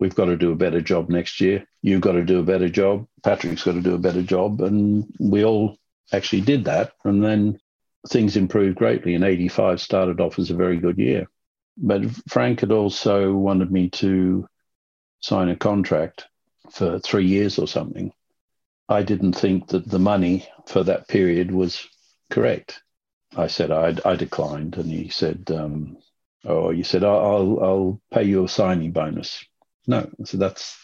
[0.00, 1.64] we've got to do a better job next year.
[1.82, 3.06] You've got to do a better job.
[3.22, 5.76] Patrick's got to do a better job, and we all
[6.12, 6.92] actually did that.
[7.04, 7.60] And then
[8.08, 9.14] things improved greatly.
[9.14, 11.28] And 85 started off as a very good year.
[11.76, 14.48] But Frank had also wanted me to
[15.20, 16.26] sign a contract
[16.70, 18.12] for three years or something.
[18.88, 21.86] I didn't think that the money for that period was
[22.30, 22.82] correct.
[23.36, 25.98] I said I, I declined, and he said, um,
[26.44, 29.44] "Oh, you said I'll I'll pay you a signing bonus."
[29.86, 30.78] No, said that's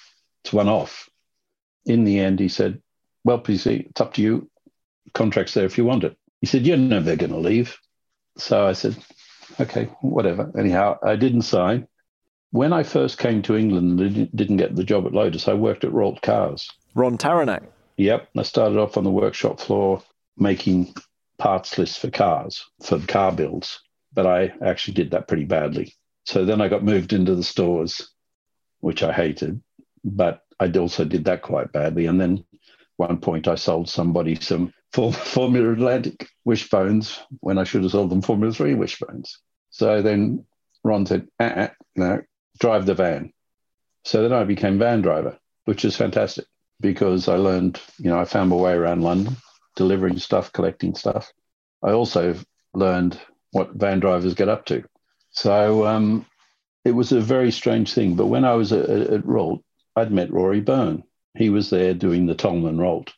[0.45, 1.09] it's one off.
[1.87, 2.83] In the end, he said,
[3.25, 4.51] "Well, please, it's up to you
[5.13, 6.17] contract's there if you want it.
[6.41, 7.77] He said, You know, they're going to leave.
[8.37, 8.97] So I said,
[9.61, 10.51] Okay, whatever.
[10.59, 11.87] Anyhow, I didn't sign.
[12.51, 15.85] When I first came to England and didn't get the job at Lotus, I worked
[15.85, 16.71] at Ralt Cars.
[16.95, 17.67] Ron Tauranac.
[17.97, 18.29] Yep.
[18.37, 20.03] I started off on the workshop floor
[20.37, 20.95] making
[21.39, 23.81] parts lists for cars, for car builds.
[24.13, 25.95] But I actually did that pretty badly.
[26.25, 28.11] So then I got moved into the stores,
[28.81, 29.61] which I hated.
[30.05, 32.07] But I also did that quite badly.
[32.07, 32.45] And then
[32.97, 38.23] one point I sold somebody some Formula Atlantic wishbones when I should have sold them
[38.23, 39.39] Formula 3 wishbones.
[39.71, 40.47] So then
[40.85, 42.23] Ron said, uh-uh, no,
[42.61, 43.33] drive the van.
[44.05, 46.47] So then I became van driver, which is fantastic
[46.81, 49.37] because I learned, you know, I found my way around London,
[49.75, 51.33] delivering stuff, collecting stuff.
[51.83, 52.37] I also
[52.73, 53.19] learned
[53.51, 54.85] what van drivers get up to.
[55.31, 56.25] So um,
[56.85, 58.15] it was a very strange thing.
[58.15, 59.65] But when I was at, at Ralt,
[59.97, 61.03] I'd met Rory Byrne.
[61.37, 63.13] He was there doing the Toleman Ralt.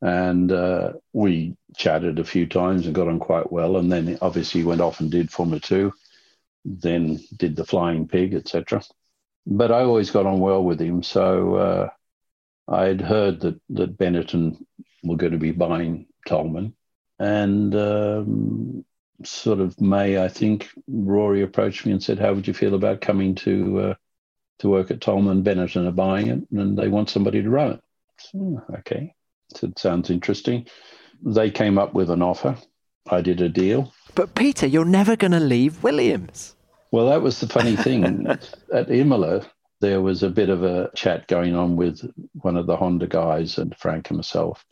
[0.00, 3.76] And uh, we chatted a few times and got on quite well.
[3.76, 5.92] And then obviously went off and did Formula Two,
[6.64, 8.82] then did the Flying Pig, etc.
[9.46, 11.02] But I always got on well with him.
[11.02, 11.88] So uh,
[12.68, 14.64] I had heard that, that Benetton
[15.02, 16.74] were going to be buying Toleman,
[17.18, 18.84] And um,
[19.24, 23.00] sort of May, I think, Rory approached me and said, How would you feel about
[23.00, 23.94] coming to uh,
[24.60, 25.42] to work at Toleman?
[25.42, 27.80] Benetton are buying it and they want somebody to run it.
[28.18, 29.14] So, okay.
[29.62, 30.66] It sounds interesting.
[31.22, 32.56] They came up with an offer.
[33.10, 33.92] I did a deal.
[34.14, 36.54] But Peter, you're never going to leave Williams.
[36.90, 38.26] Well, that was the funny thing.
[38.26, 39.46] At Imola,
[39.80, 42.00] there was a bit of a chat going on with
[42.32, 44.64] one of the Honda guys and Frank and myself.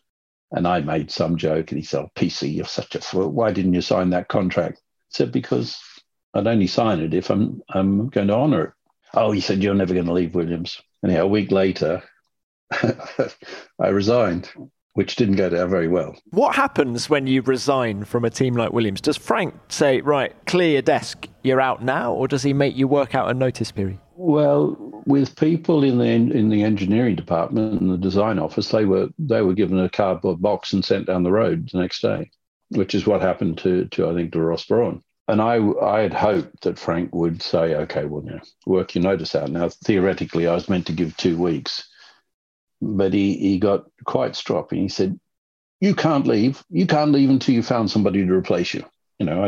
[0.52, 3.28] And I made some joke, and he said, oh, "PC, you're such a fool.
[3.28, 5.76] Why didn't you sign that contract?" I said, "Because
[6.34, 8.70] I'd only sign it if I'm I'm going to honour it."
[9.14, 12.02] Oh, he said, "You're never going to leave Williams." Anyhow, a week later,
[13.80, 14.50] I resigned,
[14.94, 16.16] which didn't go down very well.
[16.30, 19.00] What happens when you resign from a team like Williams?
[19.00, 22.88] Does Frank say, "Right, clear your desk, you're out now," or does he make you
[22.88, 23.98] work out a notice period?
[24.16, 24.76] Well,
[25.06, 29.42] with people in the in the engineering department and the design office, they were they
[29.42, 32.30] were given a cardboard box and sent down the road the next day,
[32.70, 35.02] which is what happened to to I think to Ross Brawn.
[35.28, 39.04] And I I had hoped that Frank would say, okay, well, you know, work your
[39.04, 39.50] notice out.
[39.50, 41.86] Now, theoretically, I was meant to give two weeks,
[42.80, 44.78] but he he got quite stroppy.
[44.78, 45.18] He said,
[45.80, 46.64] "You can't leave.
[46.70, 48.84] You can't leave until you found somebody to replace you."
[49.18, 49.44] you know,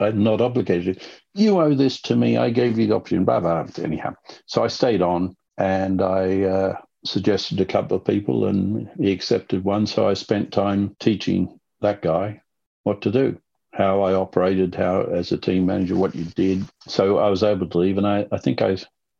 [0.00, 1.02] I, am not obligated.
[1.34, 2.36] You owe this to me.
[2.36, 3.66] I gave you the opportunity, blah, blah.
[3.82, 4.14] Anyhow,
[4.46, 9.64] so I stayed on and I uh, suggested a couple of people and he accepted
[9.64, 9.86] one.
[9.86, 12.40] So I spent time teaching that guy
[12.84, 13.38] what to do,
[13.74, 16.64] how I operated, how as a team manager, what you did.
[16.86, 17.98] So I was able to leave.
[17.98, 18.78] And I, I think I,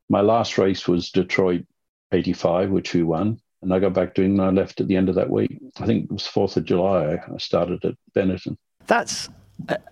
[0.09, 1.67] my last race was Detroit
[2.11, 3.41] 85, which we won.
[3.63, 4.59] And I got back to England.
[4.59, 5.59] I left at the end of that week.
[5.79, 7.15] I think it was 4th of July.
[7.17, 8.57] I started at Benetton.
[8.87, 9.29] That's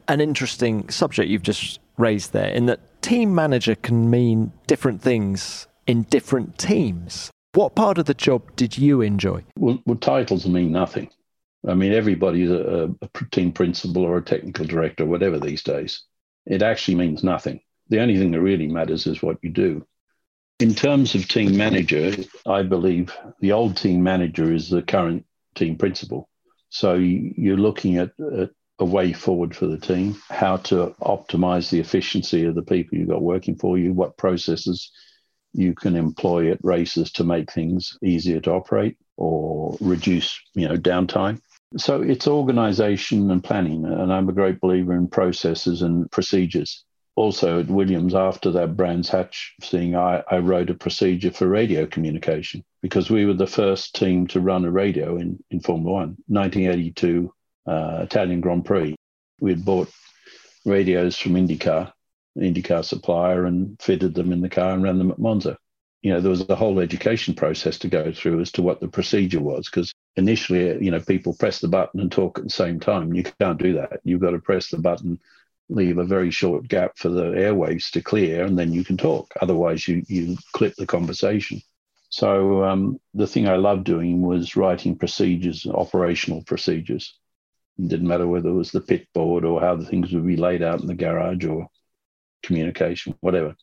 [0.08, 5.66] an interesting subject you've just raised there, in that team manager can mean different things
[5.86, 7.30] in different teams.
[7.54, 9.44] What part of the job did you enjoy?
[9.56, 11.10] Well, well titles mean nothing.
[11.66, 16.02] I mean, everybody's a, a team principal or a technical director, or whatever these days.
[16.46, 17.60] It actually means nothing.
[17.88, 19.86] The only thing that really matters is what you do.
[20.58, 25.76] In terms of team manager, I believe the old team manager is the current team
[25.76, 26.28] principal.
[26.68, 31.78] So you're looking at, at a way forward for the team, how to optimize the
[31.78, 34.90] efficiency of the people you've got working for you, what processes
[35.52, 40.76] you can employ at races to make things easier to operate or reduce, you know,
[40.76, 41.40] downtime.
[41.76, 46.84] So it's organization and planning, and I'm a great believer in processes and procedures.
[47.18, 51.84] Also at Williams, after that Brands Hatch thing, I, I wrote a procedure for radio
[51.84, 56.16] communication because we were the first team to run a radio in, in Formula One.
[56.28, 57.34] 1982,
[57.66, 58.94] uh, Italian Grand Prix.
[59.40, 59.90] We had bought
[60.64, 61.92] radios from IndyCar,
[62.38, 65.58] IndyCar supplier, and fitted them in the car and ran them at Monza.
[66.02, 68.86] You know, there was a whole education process to go through as to what the
[68.86, 72.78] procedure was, because initially, you know, people press the button and talk at the same
[72.78, 73.12] time.
[73.12, 73.98] You can't do that.
[74.04, 75.18] You've got to press the button,
[75.68, 79.32] leave a very short gap for the airwaves to clear, and then you can talk.
[79.40, 81.60] Otherwise, you you clip the conversation.
[82.10, 87.14] So um, the thing I loved doing was writing procedures, operational procedures.
[87.78, 90.36] It didn't matter whether it was the pit board or how the things would be
[90.36, 91.68] laid out in the garage or
[92.42, 93.54] communication, whatever.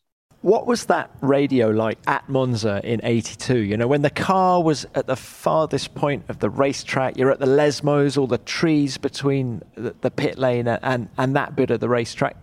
[0.46, 3.58] What was that radio like at Monza in 82?
[3.58, 7.40] You know, when the car was at the farthest point of the racetrack, you're at
[7.40, 11.80] the Lesmos, all the trees between the, the pit lane and, and that bit of
[11.80, 12.36] the racetrack.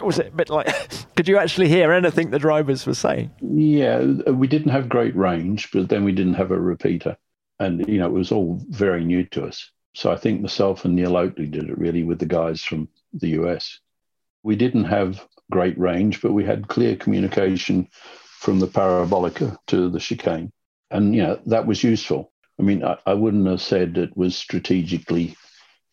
[0.00, 0.68] Was it a bit like,
[1.16, 3.32] could you actually hear anything the drivers were saying?
[3.40, 3.98] Yeah,
[4.30, 7.16] we didn't have great range, but then we didn't have a repeater
[7.58, 9.72] and you know it was all very new to us.
[9.96, 13.30] So I think myself and Neil Oakley did it really with the guys from the
[13.30, 13.80] US.
[14.44, 17.88] We didn't have great range, but we had clear communication
[18.40, 20.50] from the parabolica to the chicane,
[20.90, 22.32] and you know that was useful.
[22.58, 25.36] I mean, I, I wouldn't have said it was strategically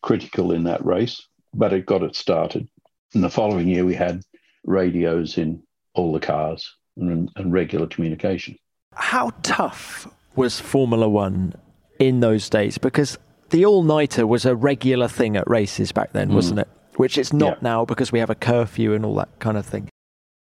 [0.01, 2.67] critical in that race, but it got it started.
[3.13, 4.21] And the following year, we had
[4.63, 8.57] radios in all the cars and, and regular communication.
[8.93, 11.53] How tough was Formula One
[11.99, 12.77] in those days?
[12.77, 13.17] Because
[13.49, 16.35] the all nighter was a regular thing at races back then, mm.
[16.35, 16.67] wasn't it?
[17.01, 17.63] Which it's not yeah.
[17.63, 19.89] now because we have a curfew and all that kind of thing.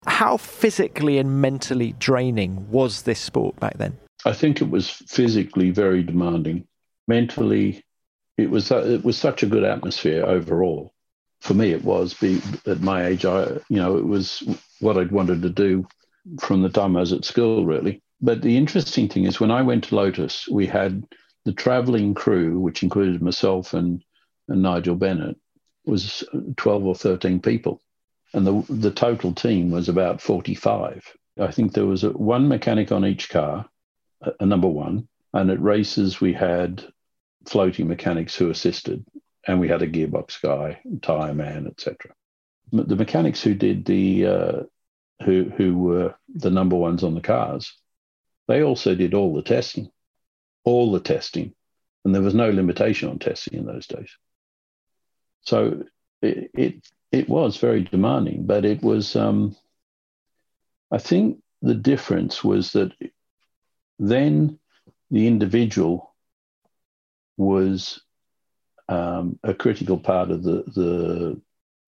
[0.08, 3.96] How physically and mentally draining was this sport back then?
[4.24, 6.66] I think it was physically very demanding.
[7.06, 7.84] Mentally,
[8.36, 10.92] it was uh, it was such a good atmosphere overall.
[11.40, 12.14] For me, it was.
[12.14, 14.42] Be at my age, I you know it was
[14.80, 15.86] what I'd wanted to do
[16.40, 18.02] from the time I was at school, really.
[18.20, 21.06] But the interesting thing is, when I went to Lotus, we had
[21.44, 24.02] the traveling crew, which included myself and,
[24.48, 25.36] and Nigel Bennett,
[25.84, 26.24] was
[26.56, 27.80] 12 or 13 people.
[28.32, 31.04] And the, the total team was about 45.
[31.40, 33.68] I think there was a, one mechanic on each car,
[34.22, 35.08] a, a number one.
[35.32, 36.84] And at races, we had
[37.46, 39.04] floating mechanics who assisted,
[39.46, 42.12] and we had a gearbox guy, tire man, etc.
[42.72, 44.62] The mechanics who did the uh,
[45.24, 47.72] who who were the number ones on the cars
[48.50, 49.92] they also did all the testing,
[50.64, 51.54] all the testing,
[52.04, 54.10] and there was no limitation on testing in those days.
[55.42, 55.84] So
[56.22, 59.16] it it, it was very demanding, but it was.
[59.16, 59.56] Um,
[60.92, 62.92] I think the difference was that
[63.98, 64.58] then
[65.10, 66.14] the individual
[67.36, 68.00] was
[68.88, 71.40] um, a critical part of the, the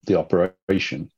[0.07, 1.11] the operation.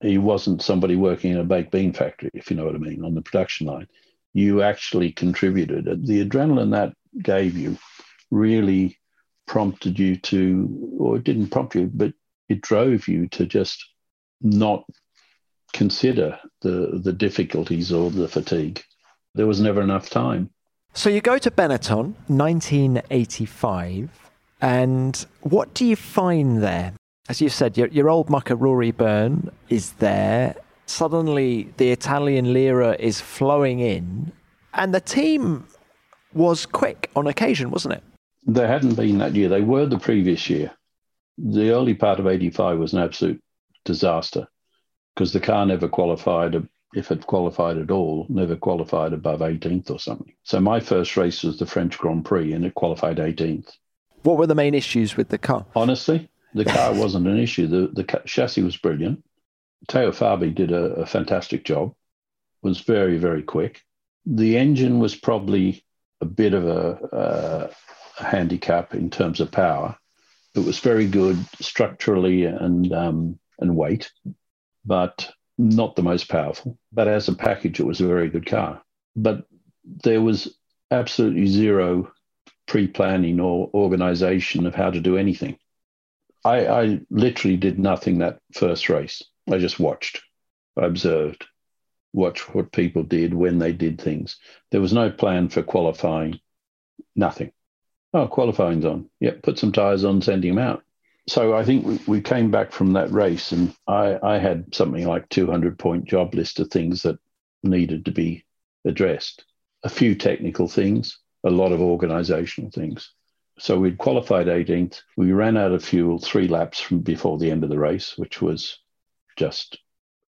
[0.00, 3.04] He wasn't somebody working in a baked bean factory, if you know what I mean,
[3.04, 3.88] on the production line.
[4.34, 5.84] You actually contributed.
[6.06, 7.78] The adrenaline that gave you
[8.30, 8.98] really
[9.46, 12.12] prompted you to, or it didn't prompt you, but
[12.48, 13.84] it drove you to just
[14.42, 14.84] not
[15.72, 18.82] consider the the difficulties or the fatigue.
[19.34, 20.50] There was never enough time.
[20.94, 24.08] So you go to Benetton, 1985,
[24.62, 26.94] and what do you find there?
[27.28, 30.54] As you said, your, your old mucker Rory Byrne is there.
[30.86, 34.32] Suddenly, the Italian lira is flowing in,
[34.72, 35.66] and the team
[36.32, 38.04] was quick on occasion, wasn't it?
[38.46, 39.48] They hadn't been that year.
[39.48, 40.72] They were the previous year.
[41.36, 43.42] The early part of 85 was an absolute
[43.84, 44.46] disaster
[45.14, 46.54] because the car never qualified,
[46.94, 50.32] if it qualified at all, never qualified above 18th or something.
[50.44, 53.72] So my first race was the French Grand Prix and it qualified 18th.
[54.22, 55.66] What were the main issues with the car?
[55.74, 57.66] Honestly, the car wasn't an issue.
[57.66, 59.24] The, the chassis was brilliant.
[59.88, 61.94] Teo Fabi did a, a fantastic job,
[62.62, 63.82] was very, very quick.
[64.24, 65.84] The engine was probably
[66.20, 67.70] a bit of a, a
[68.16, 69.96] handicap in terms of power.
[70.54, 74.10] It was very good structurally and um, and weight,
[74.84, 76.78] but not the most powerful.
[76.92, 78.82] But as a package, it was a very good car.
[79.14, 79.46] But
[79.84, 80.56] there was
[80.90, 82.12] absolutely zero
[82.66, 85.58] pre-planning or organization of how to do anything.
[86.44, 89.22] I, I literally did nothing that first race.
[89.50, 90.22] I just watched,
[90.76, 91.44] I observed,
[92.12, 94.36] watched what people did when they did things.
[94.70, 96.40] There was no plan for qualifying,
[97.14, 97.52] nothing.
[98.16, 99.10] Oh, qualifying's on.
[99.20, 100.82] Yep, put some tires on, sending them out.
[101.28, 105.06] So I think we, we came back from that race, and I, I had something
[105.06, 107.18] like 200 point job list of things that
[107.62, 108.46] needed to be
[108.86, 109.44] addressed.
[109.82, 113.12] A few technical things, a lot of organizational things.
[113.58, 115.02] So we'd qualified 18th.
[115.18, 118.40] We ran out of fuel three laps from before the end of the race, which
[118.40, 118.78] was
[119.36, 119.78] just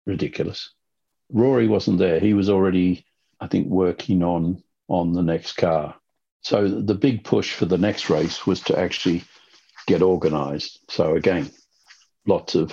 [0.04, 0.74] ridiculous.
[1.32, 2.20] Rory wasn't there.
[2.20, 3.06] He was already,
[3.40, 5.94] I think, working on on the next car.
[6.42, 9.24] So the big push for the next race was to actually
[9.86, 10.78] get organized.
[10.88, 11.50] So again,
[12.26, 12.72] lots of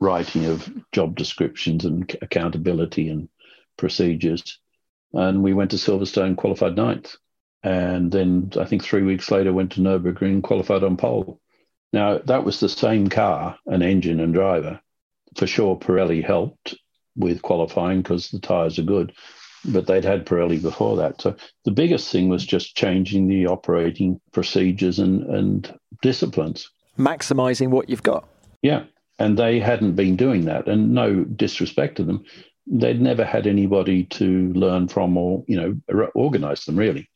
[0.00, 3.28] writing of job descriptions and accountability and
[3.76, 4.58] procedures.
[5.12, 7.16] And we went to Silverstone, qualified ninth.
[7.62, 11.40] And then I think three weeks later went to Nürburgring, qualified on pole.
[11.92, 14.80] Now that was the same car, an engine and driver.
[15.36, 16.74] For sure, Pirelli helped
[17.16, 19.12] with qualifying because the tyres are good,
[19.64, 21.20] but they'd had Pirelli before that.
[21.20, 26.70] So the biggest thing was just changing the operating procedures and, and disciplines.
[26.98, 28.28] Maximizing what you've got.
[28.62, 28.84] Yeah.
[29.18, 30.68] And they hadn't been doing that.
[30.68, 32.24] And no disrespect to them,
[32.66, 37.08] they'd never had anybody to learn from or, you know, organize them really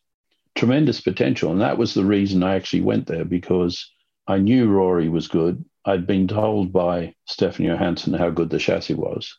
[0.55, 1.53] tremendous potential.
[1.53, 3.91] And that was the reason I actually went there because
[4.27, 5.65] I knew Rory was good.
[5.85, 9.39] I'd been told by Stefan Johansson how good the chassis was.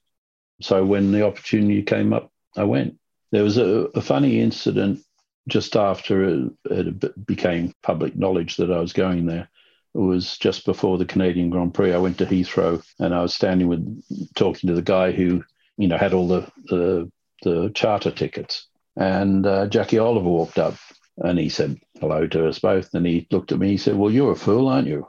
[0.62, 2.98] So when the opportunity came up, I went.
[3.32, 5.02] There was a, a funny incident
[5.48, 9.50] just after it, became public knowledge that I was going there.
[9.96, 11.94] It was just before the Canadian Grand Prix.
[11.94, 14.04] I went to Heathrow and I was standing with,
[14.36, 15.44] talking to the guy who,
[15.78, 17.12] you know, had all the the,
[17.44, 18.68] the charter tickets.
[18.96, 20.76] And uh, Jackie Oliver walked up
[21.18, 22.94] and he said hello to us both.
[22.94, 23.70] And he looked at me.
[23.70, 25.08] He said, Well, you're a fool, aren't you?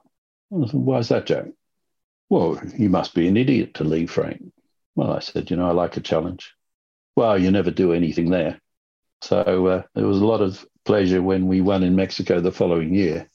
[0.53, 1.47] I said, Why is that, Jack?
[2.31, 4.43] Well, you must be an idiot to leave Frank.
[4.95, 6.55] Well, I said, You know, I like a challenge.
[7.21, 8.59] Well, you never do anything there.
[9.21, 12.95] So uh, there was a lot of pleasure when we won in Mexico the following
[12.95, 13.29] year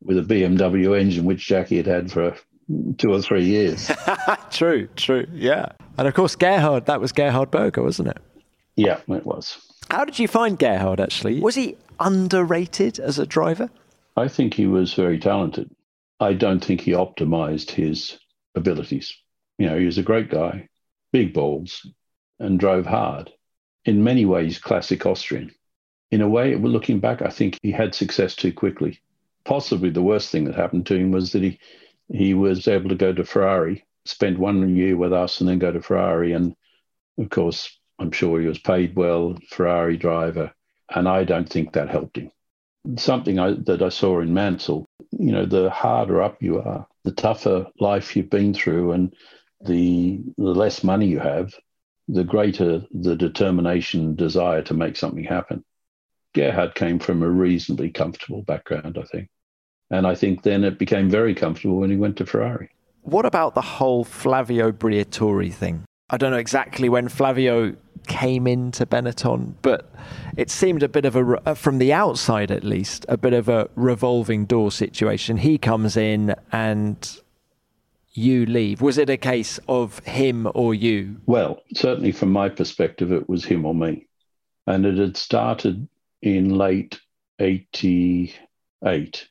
[0.00, 2.36] with a BMW engine, which Jackie had had for
[2.96, 3.90] two or three years.
[4.52, 5.26] true, true.
[5.32, 5.70] Yeah.
[5.98, 8.18] And of course, Gerhard, that was Gerhard Berger, wasn't it?
[8.76, 9.58] Yeah, it was.
[9.90, 11.40] How did you find Gerhard actually?
[11.40, 13.68] Was he underrated as a driver?
[14.16, 15.74] I think he was very talented.
[16.20, 18.16] I don't think he optimized his
[18.54, 19.12] abilities.
[19.58, 20.68] You know, he was a great guy,
[21.10, 21.84] big balls,
[22.38, 23.32] and drove hard.
[23.84, 25.52] In many ways, classic Austrian.
[26.10, 29.00] In a way, looking back, I think he had success too quickly.
[29.44, 31.58] Possibly the worst thing that happened to him was that he
[32.12, 35.72] he was able to go to Ferrari, spend one year with us, and then go
[35.72, 36.32] to Ferrari.
[36.32, 36.54] And
[37.18, 40.52] of course, I'm sure he was paid well, Ferrari driver,
[40.94, 42.30] and I don't think that helped him.
[42.96, 47.12] Something I, that I saw in Mansell, you know, the harder up you are, the
[47.12, 49.14] tougher life you've been through, and
[49.64, 51.54] the, the less money you have,
[52.08, 55.64] the greater the determination, desire to make something happen.
[56.34, 59.28] Gerhard came from a reasonably comfortable background, I think.
[59.90, 62.70] And I think then it became very comfortable when he went to Ferrari.
[63.02, 65.84] What about the whole Flavio Briatore thing?
[66.10, 67.76] I don't know exactly when Flavio
[68.06, 69.90] came into Benetton, but
[70.36, 73.48] it seemed a bit of a, uh, from the outside at least, a bit of
[73.48, 75.38] a revolving door situation.
[75.38, 77.20] He comes in and
[78.14, 78.80] you leave.
[78.80, 81.20] Was it a case of him or you?
[81.26, 84.06] Well, certainly from my perspective, it was him or me.
[84.66, 85.88] And it had started
[86.22, 87.00] in late
[87.38, 89.28] 88.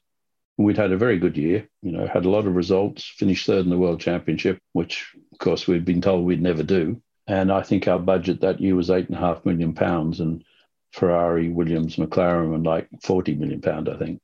[0.57, 3.65] We'd had a very good year, you know, had a lot of results, finished third
[3.65, 7.01] in the World Championship, which, of course, we'd been told we'd never do.
[7.25, 10.43] And I think our budget that year was eight and a half million pounds, and
[10.91, 14.21] Ferrari, Williams, McLaren were like 40 million pound, I think.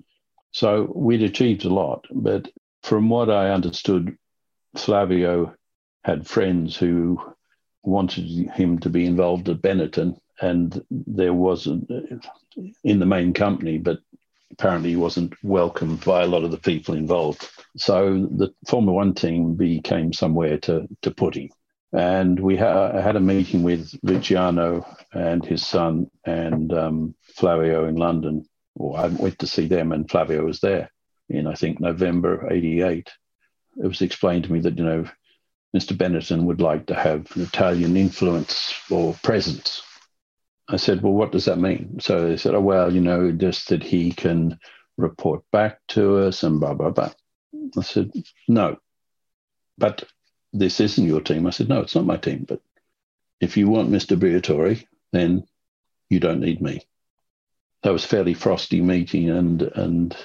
[0.51, 2.05] So we'd achieved a lot.
[2.11, 2.51] But
[2.83, 4.15] from what I understood,
[4.75, 5.55] Flavio
[6.03, 7.21] had friends who
[7.83, 11.89] wanted him to be involved at Benetton, and there wasn't
[12.83, 13.99] in the main company, but
[14.51, 17.49] apparently he wasn't welcomed by a lot of the people involved.
[17.77, 21.49] So the Formula One team became somewhere to, to put him.
[21.91, 27.95] And we ha- had a meeting with Luciano and his son and um, Flavio in
[27.95, 28.45] London.
[28.75, 30.91] Well, I went to see them, and Flavio was there
[31.29, 33.09] in, I think, November 88.
[33.81, 35.05] It was explained to me that, you know,
[35.75, 35.95] Mr.
[35.95, 39.83] Benetton would like to have an Italian influence or presence
[40.71, 41.99] I said, well, what does that mean?
[41.99, 44.59] So they said, oh, well, you know, just that he can
[44.97, 47.11] report back to us and blah, blah, blah.
[47.75, 48.11] I said,
[48.47, 48.77] no,
[49.79, 50.03] but
[50.53, 51.47] this isn't your team.
[51.47, 52.45] I said, no, it's not my team.
[52.47, 52.61] But
[53.41, 54.15] if you want Mr.
[54.15, 55.43] Briatore, then
[56.07, 56.83] you don't need me.
[57.81, 59.31] That was fairly frosty meeting.
[59.31, 60.15] And, and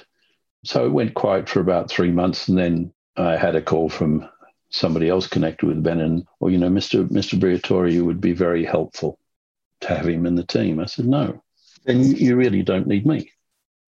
[0.63, 2.49] so it went quiet for about three months.
[2.49, 4.27] And then I had a call from
[4.69, 7.07] somebody else connected with Benetton, well, you know, Mr.
[7.07, 7.39] Mr.
[7.39, 9.19] Briatore you would be very helpful
[9.81, 10.79] to have him in the team.
[10.79, 11.41] I said, no,
[11.85, 13.31] then you really don't need me.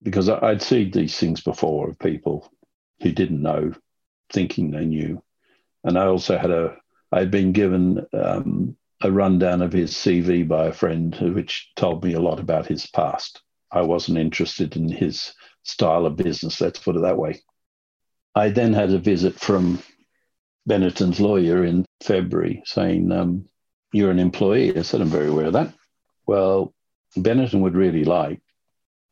[0.03, 2.51] Because I'd seen these things before of people
[3.01, 3.73] who didn't know,
[4.31, 5.21] thinking they knew.
[5.83, 6.77] And I also had a,
[7.11, 12.13] I'd been given um, a rundown of his CV by a friend, which told me
[12.13, 13.41] a lot about his past.
[13.71, 17.41] I wasn't interested in his style of business, let's put it that way.
[18.37, 19.81] I then had a visit from
[20.69, 23.49] Benetton's lawyer in February saying, um,
[23.91, 24.77] You're an employee.
[24.77, 25.73] I said, I'm very aware of that.
[26.27, 26.71] Well,
[27.17, 28.39] Benetton would really like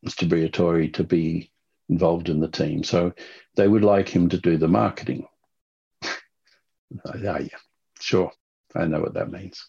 [0.06, 0.28] Mr.
[0.28, 1.50] Briatore to be
[1.88, 2.84] involved in the team.
[2.84, 3.14] So
[3.56, 5.26] they would like him to do the marketing.
[6.02, 7.58] yeah, yeah,
[7.98, 8.30] sure.
[8.76, 9.66] I know what that means.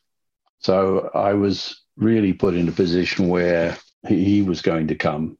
[0.59, 3.75] So I was really put in a position where
[4.07, 5.39] he, was going to come,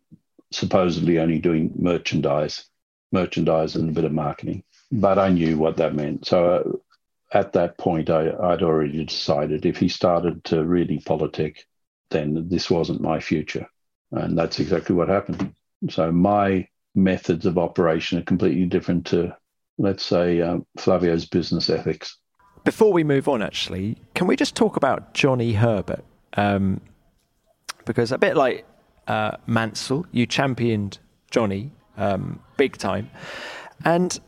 [0.52, 2.66] supposedly only doing merchandise,
[3.12, 4.64] merchandise and a bit of marketing.
[4.92, 6.26] But I knew what that meant.
[6.28, 11.66] So uh, at that point, I, I'd already decided if he started to really politic,
[12.10, 13.68] then this wasn't my future.
[14.12, 15.54] And that's exactly what happened.
[15.90, 19.36] So my methods of operation are completely different to,
[19.78, 22.18] let's say, uh, Flavio's business ethics.
[22.64, 26.04] Before we move on, actually, can we just talk about Johnny Herbert?
[26.36, 26.82] Um,
[27.86, 28.66] because a bit like
[29.08, 31.00] uh, Mansell, you championed
[31.32, 33.10] Johnny um, big time.
[33.84, 34.20] And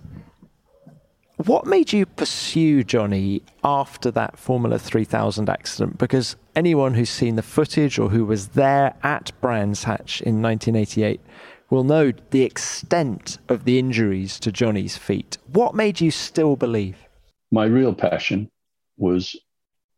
[1.45, 5.97] what made you pursue Johnny after that Formula 3000 accident?
[5.97, 11.21] Because anyone who's seen the footage or who was there at Brands Hatch in 1988
[11.69, 15.37] will know the extent of the injuries to Johnny's feet.
[15.53, 16.97] What made you still believe?
[17.51, 18.49] My real passion
[18.97, 19.35] was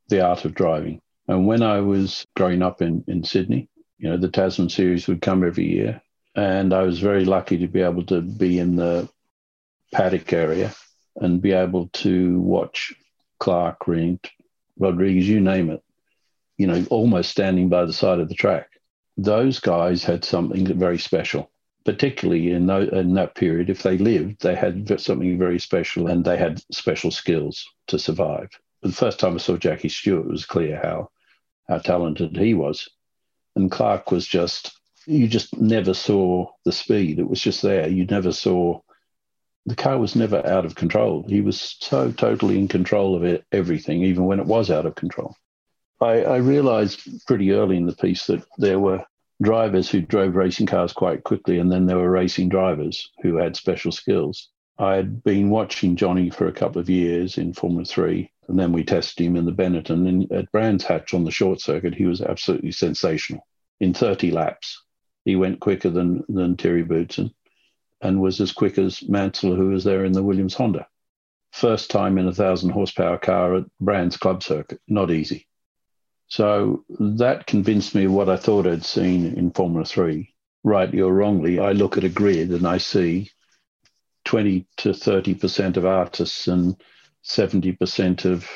[0.09, 1.01] the art of driving.
[1.27, 3.67] And when I was growing up in, in Sydney,
[3.97, 6.01] you know, the Tasman series would come every year.
[6.35, 9.09] And I was very lucky to be able to be in the
[9.91, 10.73] paddock area
[11.17, 12.93] and be able to watch
[13.39, 14.19] Clark, Reed,
[14.79, 15.83] Rodriguez, you name it,
[16.57, 18.69] you know, almost standing by the side of the track.
[19.17, 21.51] Those guys had something very special,
[21.83, 23.69] particularly in, in that period.
[23.69, 28.49] If they lived, they had something very special and they had special skills to survive.
[28.81, 31.09] The first time I saw Jackie Stewart, it was clear how,
[31.67, 32.87] how talented he was.
[33.55, 34.71] And Clark was just,
[35.05, 37.19] you just never saw the speed.
[37.19, 37.87] It was just there.
[37.87, 38.81] You never saw
[39.65, 41.23] the car was never out of control.
[41.27, 44.95] He was so totally in control of it, everything, even when it was out of
[44.95, 45.35] control.
[45.99, 49.05] I, I realized pretty early in the piece that there were
[49.41, 53.55] drivers who drove racing cars quite quickly, and then there were racing drivers who had
[53.55, 54.49] special skills.
[54.79, 58.71] I had been watching Johnny for a couple of years in Formula Three, and then
[58.71, 60.07] we tested him in the Benetton.
[60.07, 63.45] And at Brands Hatch on the short circuit, he was absolutely sensational.
[63.79, 64.81] In 30 laps,
[65.25, 67.33] he went quicker than, than Thierry Boutsen
[68.01, 70.87] and was as quick as Mansell, who was there in the Williams Honda.
[71.51, 75.47] First time in a thousand horsepower car at Brands Club Circuit, not easy.
[76.27, 80.33] So that convinced me of what I thought I'd seen in Formula Three.
[80.63, 83.31] Rightly or wrongly, I look at a grid and I see
[84.25, 86.81] 20 to 30% of artists and
[87.25, 88.47] 70% of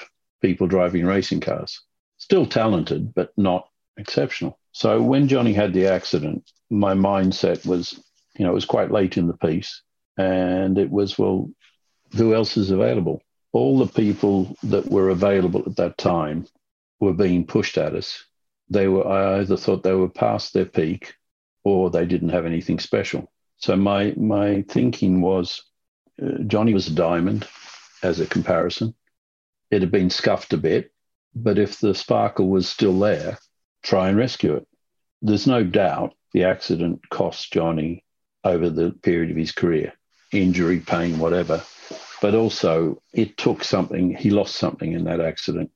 [0.42, 1.82] people driving racing cars.
[2.18, 4.58] Still talented, but not exceptional.
[4.76, 7.98] So when Johnny had the accident, my mindset was,
[8.38, 9.82] you know, it was quite late in the piece.
[10.18, 11.50] And it was, well,
[12.18, 13.22] who else is available?
[13.54, 16.46] All the people that were available at that time
[17.00, 18.26] were being pushed at us.
[18.70, 21.14] They were, I either thought they were past their peak
[21.64, 23.32] or they didn't have anything special.
[23.56, 25.64] So my, my thinking was
[26.22, 27.48] uh, Johnny was a diamond
[28.04, 28.94] as a comparison.
[29.72, 30.92] It had been scuffed a bit,
[31.34, 33.38] but if the sparkle was still there,
[33.86, 34.68] try and rescue it.
[35.22, 38.04] There's no doubt the accident cost Johnny
[38.44, 39.94] over the period of his career
[40.32, 41.64] injury, pain, whatever.
[42.22, 45.72] But also, it took something, he lost something in that accident.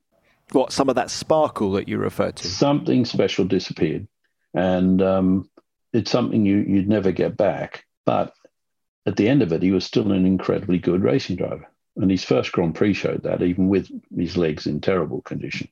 [0.52, 2.48] What, some of that sparkle that you referred to?
[2.48, 4.08] Something special disappeared.
[4.52, 5.48] And um,
[5.92, 7.84] it's something you, you'd never get back.
[8.04, 8.34] But
[9.06, 11.68] at the end of it, he was still an incredibly good racing driver.
[11.96, 15.68] And his first Grand Prix showed that, even with his legs in terrible condition.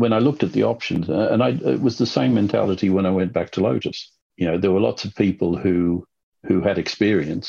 [0.00, 3.04] When I looked at the options, uh, and I, it was the same mentality when
[3.04, 4.10] I went back to Lotus.
[4.36, 6.06] You know, there were lots of people who
[6.48, 7.48] who had experience,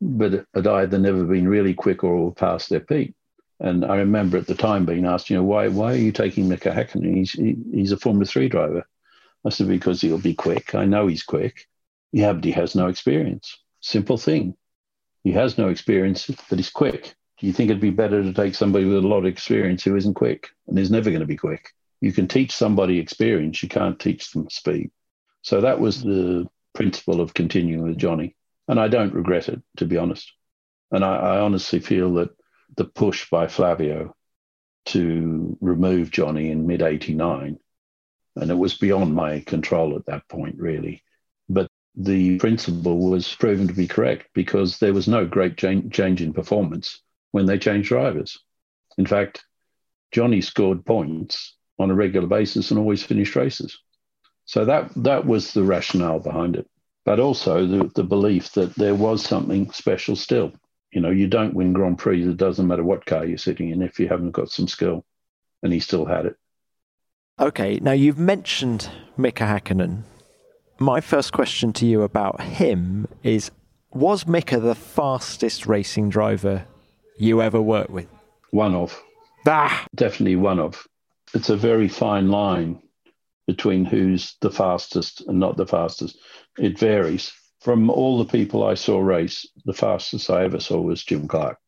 [0.00, 3.12] but had either never been really quick or past their peak.
[3.60, 6.48] And I remember at the time being asked, you know, why why are you taking
[6.48, 7.14] Mika Hakkinen?
[7.14, 8.84] He's he, he's a Formula Three driver.
[9.44, 10.74] I said because he'll be quick.
[10.74, 11.66] I know he's quick.
[12.12, 13.58] Yeah, but he has no experience.
[13.80, 14.56] Simple thing.
[15.24, 17.14] He has no experience, but he's quick.
[17.38, 19.96] Do you think it'd be better to take somebody with a lot of experience who
[19.96, 21.72] isn't quick and is never going to be quick?
[22.02, 24.90] You can teach somebody experience, you can't teach them speed.
[25.42, 28.34] So that was the principle of continuing with Johnny.
[28.66, 30.32] And I don't regret it, to be honest.
[30.90, 32.30] And I, I honestly feel that
[32.76, 34.16] the push by Flavio
[34.86, 37.60] to remove Johnny in mid 89,
[38.34, 41.04] and it was beyond my control at that point, really.
[41.48, 46.20] But the principle was proven to be correct because there was no great change, change
[46.20, 47.00] in performance
[47.30, 48.40] when they changed drivers.
[48.98, 49.44] In fact,
[50.10, 53.78] Johnny scored points on a regular basis and always finished races.
[54.44, 56.68] So that that was the rationale behind it,
[57.04, 60.52] but also the, the belief that there was something special still.
[60.92, 62.22] You know, you don't win Grand Prix.
[62.22, 65.04] It doesn't matter what car you're sitting in if you haven't got some skill,
[65.62, 66.36] and he still had it.
[67.40, 70.02] Okay, now you've mentioned Mika Hakkinen.
[70.78, 73.50] My first question to you about him is:
[73.94, 76.66] Was Mika the fastest racing driver
[77.16, 78.08] you ever worked with?
[78.50, 79.00] One of.
[79.46, 80.86] Ah, definitely one of.
[81.34, 82.82] It's a very fine line
[83.46, 86.18] between who's the fastest and not the fastest.
[86.58, 87.32] It varies.
[87.60, 91.58] From all the people I saw race, the fastest I ever saw was Jim Clark.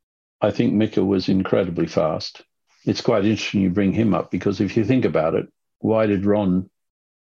[0.40, 2.42] I think Mika was incredibly fast.
[2.84, 5.46] It's quite interesting you bring him up because if you think about it,
[5.78, 6.68] why did Ron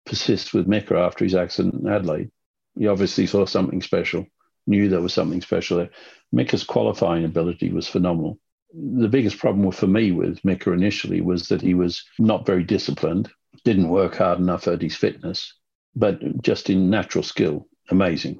[0.05, 2.31] persist with Mika after his accident in Adelaide?
[2.75, 4.25] He obviously saw something special,
[4.65, 5.91] knew there was something special there.
[6.31, 8.39] Mika's qualifying ability was phenomenal.
[8.73, 13.29] The biggest problem for me with Mika initially was that he was not very disciplined
[13.63, 15.53] didn't work hard enough at his fitness,
[15.95, 18.39] but just in natural skill, amazing.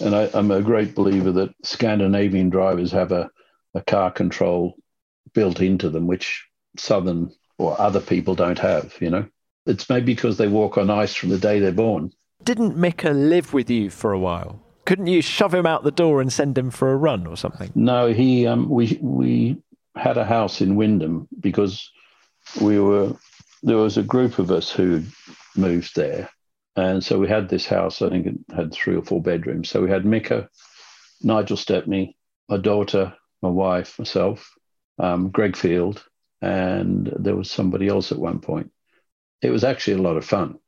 [0.00, 3.30] And I, am a great believer that Scandinavian drivers have a,
[3.74, 4.74] a car control
[5.34, 6.44] built into them, which
[6.76, 9.26] Southern or other people don't have, you know?
[9.66, 12.10] It's maybe because they walk on ice from the day they're born.
[12.42, 14.63] Didn't Mika live with you for a while?
[14.86, 17.70] Couldn't you shove him out the door and send him for a run or something?
[17.74, 19.56] No, he um, we we
[19.96, 21.90] had a house in Wymondham because
[22.60, 23.16] we were
[23.62, 25.02] there was a group of us who
[25.56, 26.28] moved there.
[26.76, 29.70] And so we had this house, I think it had three or four bedrooms.
[29.70, 30.48] So we had Mika,
[31.22, 32.16] Nigel Stepney,
[32.48, 34.52] my daughter, my wife, myself,
[34.98, 36.04] um, Greg Field,
[36.42, 38.70] and there was somebody else at one point.
[39.40, 40.58] It was actually a lot of fun.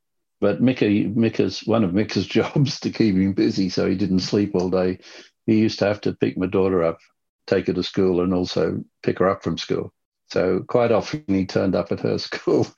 [0.47, 4.55] But Mika, Mika's one of Mika's jobs to keep him busy, so he didn't sleep
[4.55, 5.01] all day.
[5.45, 7.01] He used to have to pick my daughter up,
[7.49, 9.93] take her to school, and also pick her up from school.
[10.31, 12.69] So quite often he turned up at her school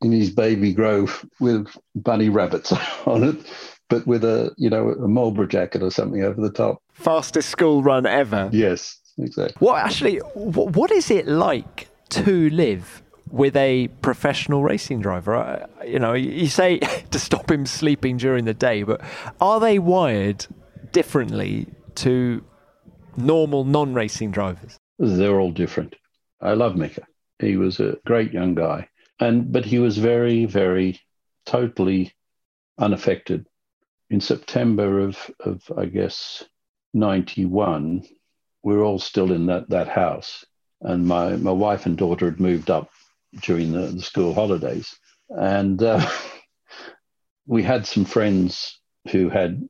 [0.00, 1.06] in his Babygro
[1.38, 2.72] with bunny rabbits
[3.06, 3.36] on it,
[3.90, 6.82] but with a you know a Marlboro jacket or something over the top.
[6.94, 8.48] Fastest school run ever.
[8.54, 9.56] Yes, exactly.
[9.58, 10.16] What actually?
[10.16, 13.02] What is it like to live
[13.32, 15.66] with a professional racing driver?
[15.84, 16.78] You know, you say
[17.10, 19.00] to stop him sleeping during the day, but
[19.40, 20.46] are they wired
[20.92, 21.66] differently
[21.96, 22.44] to
[23.16, 24.78] normal non-racing drivers?
[24.98, 25.96] They're all different.
[26.40, 27.06] I love Mika.
[27.38, 31.00] He was a great young guy, and but he was very, very,
[31.46, 32.12] totally
[32.78, 33.46] unaffected.
[34.10, 36.44] In September of, of I guess,
[36.92, 38.04] ninety one,
[38.62, 40.44] we were all still in that that house,
[40.82, 42.90] and my my wife and daughter had moved up
[43.40, 44.94] during the, the school holidays,
[45.28, 46.08] and uh,
[47.46, 48.78] we had some friends
[49.10, 49.68] who had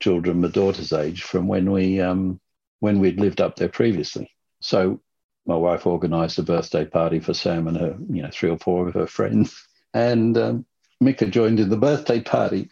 [0.00, 2.40] children my daughter's age from when we um,
[2.80, 4.30] when we'd lived up there previously.
[4.60, 5.00] So
[5.46, 8.86] my wife organised a birthday party for Sam and her, you know, three or four
[8.86, 9.66] of her friends.
[9.94, 10.66] And um,
[11.00, 12.68] Mika joined in the birthday party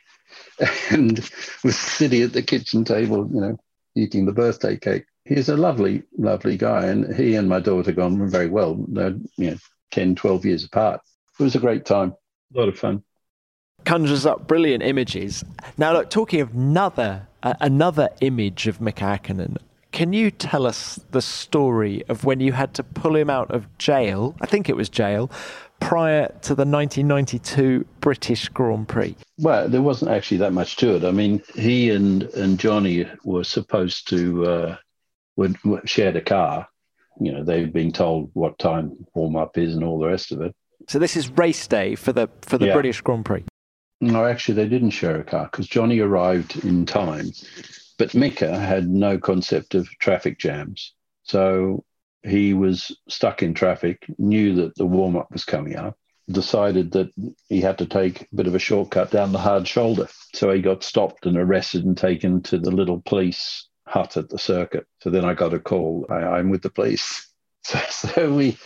[0.90, 1.18] and
[1.62, 3.58] was sitting at the kitchen table, you know,
[3.94, 5.04] eating the birthday cake.
[5.28, 6.86] He's a lovely, lovely guy.
[6.86, 8.82] And he and my daughter gone very well.
[8.88, 9.56] They're, you know,
[9.92, 11.00] 10, 12 years apart.
[11.38, 12.14] It was a great time,
[12.54, 13.02] a lot of fun.
[13.84, 15.44] Conjures up brilliant images.
[15.76, 19.58] Now, look, talking of another, uh, another image of Mika Hakkinen,
[19.92, 23.66] can you tell us the story of when you had to pull him out of
[23.78, 24.34] jail?
[24.40, 25.30] I think it was jail
[25.80, 29.16] prior to the 1992 British Grand Prix?
[29.38, 31.04] Well, there wasn't actually that much to it.
[31.04, 34.76] I mean, he and and Johnny were supposed to uh,
[35.38, 36.68] would, shared a car.
[37.20, 40.40] You know, they've been told what time warm up is and all the rest of
[40.40, 40.54] it.
[40.88, 42.74] So this is race day for the for the yeah.
[42.74, 43.44] British Grand Prix.
[44.00, 47.32] No, actually, they didn't share a car because Johnny arrived in time,
[47.98, 50.92] but Mika had no concept of traffic jams.
[51.24, 51.84] So
[52.22, 55.96] he was stuck in traffic, knew that the warm up was coming up,
[56.30, 57.10] decided that
[57.48, 60.08] he had to take a bit of a shortcut down the hard shoulder.
[60.34, 64.38] So he got stopped and arrested and taken to the little police hut at the
[64.38, 64.86] circuit.
[65.00, 67.24] So then I got a call, I, am with the police.
[67.64, 68.56] So, so, we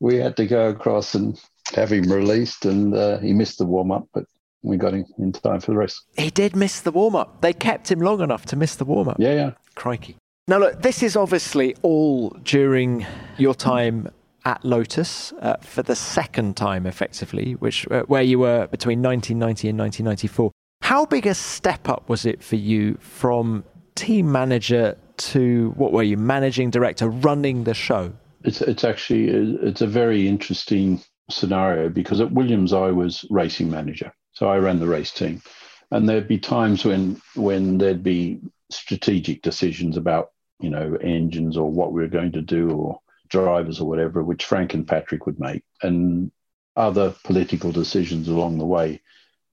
[0.00, 1.38] we had to go across and
[1.74, 4.24] have him released, and uh, he missed the warm up, but
[4.62, 6.02] we got him in time for the race.
[6.16, 7.40] He did miss the warm up.
[7.40, 9.16] They kept him long enough to miss the warm up.
[9.20, 9.50] Yeah, yeah.
[9.76, 10.16] Crikey.
[10.48, 13.06] Now, look, this is obviously all during
[13.38, 14.08] your time
[14.44, 19.68] at Lotus uh, for the second time, effectively, which uh, where you were between 1990
[19.68, 20.50] and 1994.
[20.82, 23.62] How big a step up was it for you from
[23.94, 28.12] team manager to what were you managing director, running the show?
[28.44, 33.70] It's it's actually uh, it's a very interesting scenario because at Williams I was racing
[33.70, 35.42] manager, so I ran the race team,
[35.90, 38.40] and there'd be times when when there'd be
[38.70, 40.30] strategic decisions about
[40.60, 44.44] you know engines or what we were going to do or drivers or whatever, which
[44.44, 46.32] Frank and Patrick would make, and
[46.76, 49.00] other political decisions along the way.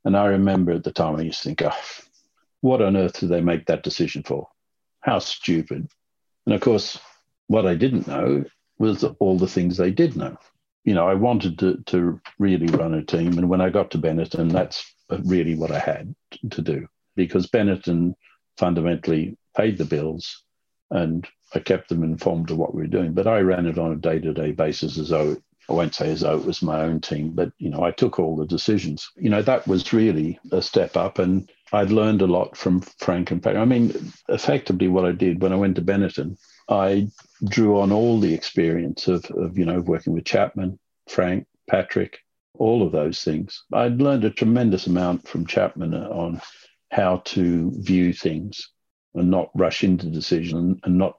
[0.06, 1.78] And I remember at the time I used to think, oh,
[2.62, 4.48] what on earth did they make that decision for?
[5.02, 5.88] How stupid.
[6.46, 7.00] And of course,
[7.48, 8.46] what I didn't know
[8.78, 10.38] was all the things they did know.
[10.84, 13.38] You know, I wanted to, to really run a team.
[13.38, 16.16] And when I got to Benetton, that's really what I had
[16.52, 18.16] to do because Benetton
[18.58, 20.44] fundamentally paid the bills
[20.92, 23.14] and I kept them informed of what we were doing.
[23.14, 25.38] But I ran it on a day to day basis as though
[25.70, 28.18] I won't say as though it was my own team, but you know, I took
[28.18, 29.12] all the decisions.
[29.16, 33.32] You know, that was really a step up, and I'd learned a lot from Frank
[33.32, 33.62] and Patrick.
[33.62, 37.10] I mean, effectively, what I did when I went to Benetton, I
[37.48, 42.20] drew on all the experience of, of you know working with Chapman, Frank, Patrick,
[42.56, 43.64] all of those things.
[43.72, 46.42] I'd learned a tremendous amount from Chapman on
[46.92, 48.70] how to view things
[49.14, 51.18] and not rush into decision and not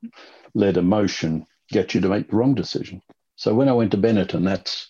[0.55, 3.01] let emotion get you to make the wrong decision.
[3.37, 4.89] So when I went to Benetton, that's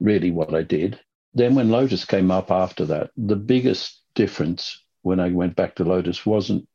[0.00, 0.98] really what I did.
[1.34, 5.84] Then when Lotus came up after that, the biggest difference when I went back to
[5.84, 6.66] Lotus wasn't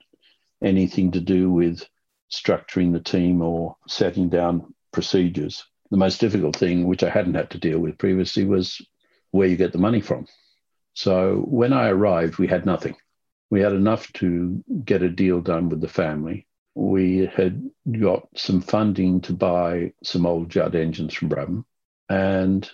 [0.63, 1.86] anything to do with
[2.32, 5.65] structuring the team or setting down procedures.
[5.89, 8.82] The most difficult thing, which I hadn't had to deal with previously, was
[9.32, 10.27] where you get the money from.
[10.93, 12.95] So when I arrived, we had nothing.
[13.49, 16.47] We had enough to get a deal done with the family.
[16.73, 17.69] We had
[17.99, 21.65] got some funding to buy some old Judd engines from Brabham,
[22.07, 22.71] and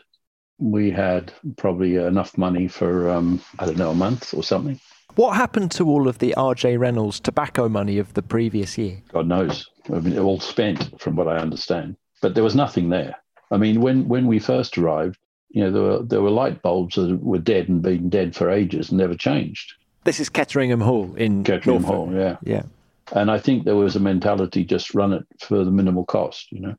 [0.59, 4.79] we had probably enough money for, um, I don't know, a month or something.
[5.15, 9.01] What happened to all of the RJ Reynolds tobacco money of the previous year?
[9.11, 9.69] God knows.
[9.89, 11.97] I mean, it all spent, from what I understand.
[12.21, 13.15] But there was nothing there.
[13.49, 15.17] I mean, when, when we first arrived,
[15.49, 18.49] you know, there were, there were light bulbs that were dead and been dead for
[18.49, 19.73] ages and never changed.
[20.03, 21.89] This is Ketteringham Hall in Ketteringham Norfolk.
[21.89, 22.37] Hall, yeah.
[22.43, 22.63] Yeah.
[23.13, 26.59] And I think there was a mentality just run it for the minimal cost, you
[26.59, 26.75] know.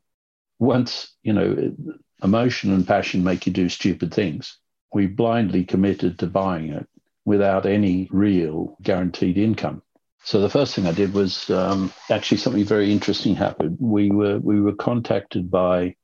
[0.59, 1.73] Once, you know,
[2.21, 4.57] emotion and passion make you do stupid things.
[4.93, 6.87] We blindly committed to buying it
[7.29, 9.83] without any real guaranteed income.
[10.23, 13.77] So the first thing I did was um, actually something very interesting happened.
[13.79, 15.95] We were we were contacted by a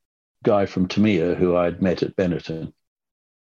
[0.44, 2.72] guy from Tamiya who I'd met at Benetton,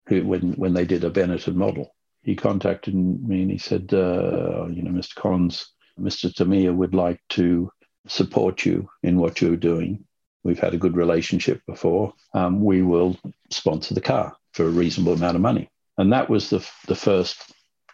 [0.08, 4.68] who when when they did a Benetton model, he contacted me and he said, uh,
[4.70, 5.16] you know, Mr.
[5.16, 6.32] Collins, Mr.
[6.32, 7.72] Tamiya would like to
[8.08, 10.06] support you in what you're doing.
[10.44, 12.14] We've had a good relationship before.
[12.36, 13.18] Um, we will
[13.50, 15.68] sponsor the car for a reasonable amount of money.
[15.98, 17.38] And that was the, the first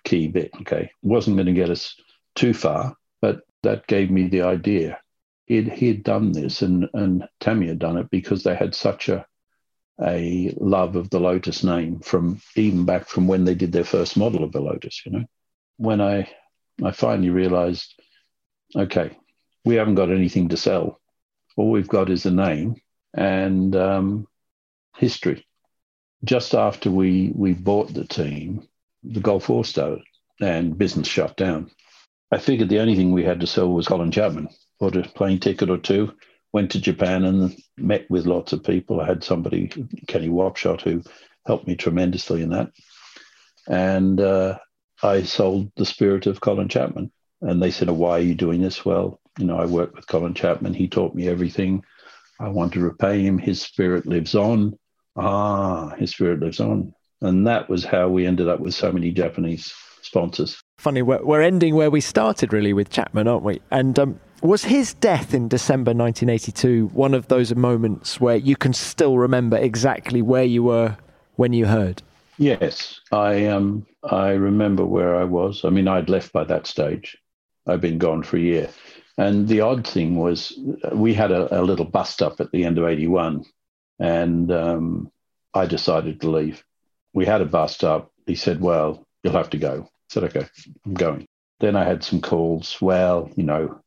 [0.03, 0.51] key bit.
[0.61, 0.91] Okay.
[1.01, 1.95] Wasn't going to get us
[2.35, 4.99] too far, but that gave me the idea.
[5.45, 9.09] He'd, he had done this and, and Tamiya had done it because they had such
[9.09, 9.25] a
[9.99, 14.15] a love of the Lotus name from even back from when they did their first
[14.15, 15.25] model of the Lotus, you know.
[15.77, 16.29] When I
[16.83, 17.99] I finally realized,
[18.75, 19.17] okay,
[19.65, 20.99] we haven't got anything to sell.
[21.55, 22.75] All we've got is a name
[23.13, 24.27] and um,
[24.95, 25.45] history.
[26.23, 28.67] Just after we, we bought the team,
[29.03, 30.03] the Gulf War started
[30.39, 31.71] and business shut down.
[32.31, 34.49] I figured the only thing we had to sell was Colin Chapman.
[34.79, 36.13] Bought a plane ticket or two,
[36.53, 38.99] went to Japan and met with lots of people.
[38.99, 39.71] I had somebody,
[40.07, 41.01] Kenny Wapshot, who
[41.45, 42.71] helped me tremendously in that.
[43.67, 44.59] And uh,
[45.01, 47.11] I sold the spirit of Colin Chapman.
[47.41, 48.83] And they said, oh, Why are you doing this?
[48.83, 50.73] Well, you know, I worked with Colin Chapman.
[50.73, 51.83] He taught me everything.
[52.39, 53.37] I want to repay him.
[53.37, 54.77] His spirit lives on.
[55.15, 56.93] Ah, his spirit lives on.
[57.21, 60.61] And that was how we ended up with so many Japanese sponsors.
[60.77, 63.61] Funny, we're, we're ending where we started really with Chapman, aren't we?
[63.71, 68.73] And um, was his death in December 1982 one of those moments where you can
[68.73, 70.95] still remember exactly where you were
[71.35, 72.03] when you heard?
[72.37, 75.65] Yes, I um I remember where I was.
[75.65, 77.17] I mean, I'd left by that stage.
[77.65, 78.69] I'd been gone for a year,
[79.17, 80.57] and the odd thing was
[80.93, 83.43] we had a, a little bust up at the end of '81,
[83.99, 85.11] and um,
[85.53, 86.63] I decided to leave.
[87.13, 88.11] We had a bust up.
[88.25, 90.45] He said, "Well, you'll have to go." I said, "Okay,
[90.85, 91.25] I'm going."
[91.59, 92.77] Then I had some calls.
[92.81, 93.81] Well, you know,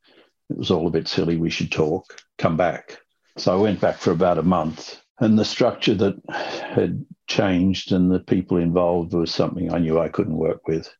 [0.49, 1.37] it was all a bit silly.
[1.37, 2.21] We should talk.
[2.39, 2.99] Come back.
[3.37, 8.11] So I went back for about a month, and the structure that had changed and
[8.11, 10.93] the people involved was something I knew I couldn't work with.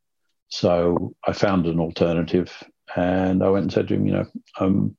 [0.49, 2.63] So I found an alternative,
[2.95, 4.95] and I went and said to him, you know,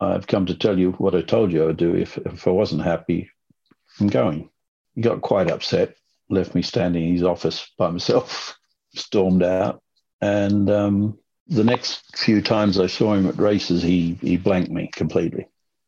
[0.00, 1.94] I've come to tell you what I told you I would do.
[1.94, 3.30] If if I wasn't happy,
[3.98, 4.50] I'm going.
[4.94, 5.96] He got quite upset,
[6.28, 8.56] left me standing in his office by myself,
[8.94, 9.82] stormed out,
[10.20, 11.18] and um,
[11.48, 15.46] the next few times I saw him at races, he he blanked me completely.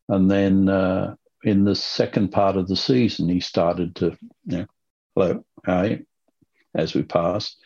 [0.08, 4.16] And then uh, in the second part of the season, he started to,
[4.46, 4.66] you know,
[5.14, 6.06] hello, how are you?
[6.74, 7.56] As we passed.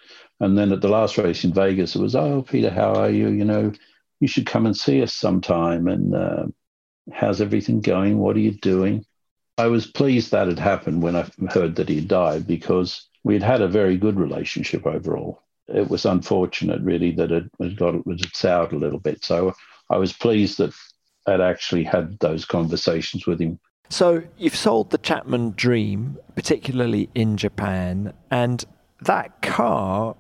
[0.41, 3.29] And then at the last race in Vegas, it was, oh, Peter, how are you?
[3.29, 3.73] You know,
[4.21, 5.87] you should come and see us sometime.
[5.87, 6.47] And uh,
[7.13, 8.19] how's everything going?
[8.19, 9.05] What are you doing?
[9.59, 13.61] I was pleased that had happened when I heard that he died because we'd had
[13.61, 18.23] a very good relationship overall it was unfortunate, really, that it, it got it was
[18.33, 19.25] soured a little bit.
[19.25, 19.55] So
[19.91, 20.73] I was pleased that
[21.27, 23.59] I'd actually had those conversations with him.
[23.89, 28.65] So you've sold the Chapman Dream, particularly in Japan, and
[29.03, 30.17] that car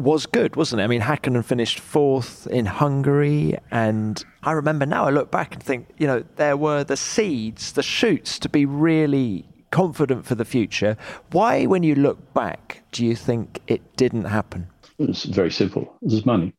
[0.00, 0.84] was good, wasn't it?
[0.84, 5.62] I mean, Hakkinen finished fourth in Hungary, and I remember now I look back and
[5.62, 10.44] think, you know, there were the seeds, the shoots to be really confident for the
[10.44, 10.96] future.
[11.32, 14.68] Why, when you look back, do you think it didn't happen?
[14.98, 15.96] It's very simple.
[16.02, 16.54] This is money.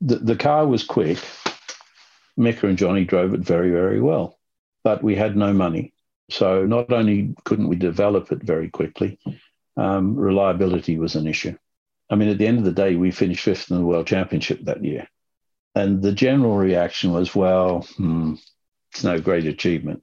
[0.00, 1.18] The, the car was quick.
[2.36, 4.38] Mika and Johnny drove it very, very well,
[4.84, 5.92] but we had no money.
[6.28, 9.18] So not only couldn't we develop it very quickly,
[9.76, 11.56] um, reliability was an issue.
[12.08, 14.60] I mean, at the end of the day, we finished fifth in the World Championship
[14.64, 15.08] that year.
[15.74, 18.34] And the general reaction was, well, hmm,
[18.92, 20.02] it's no great achievement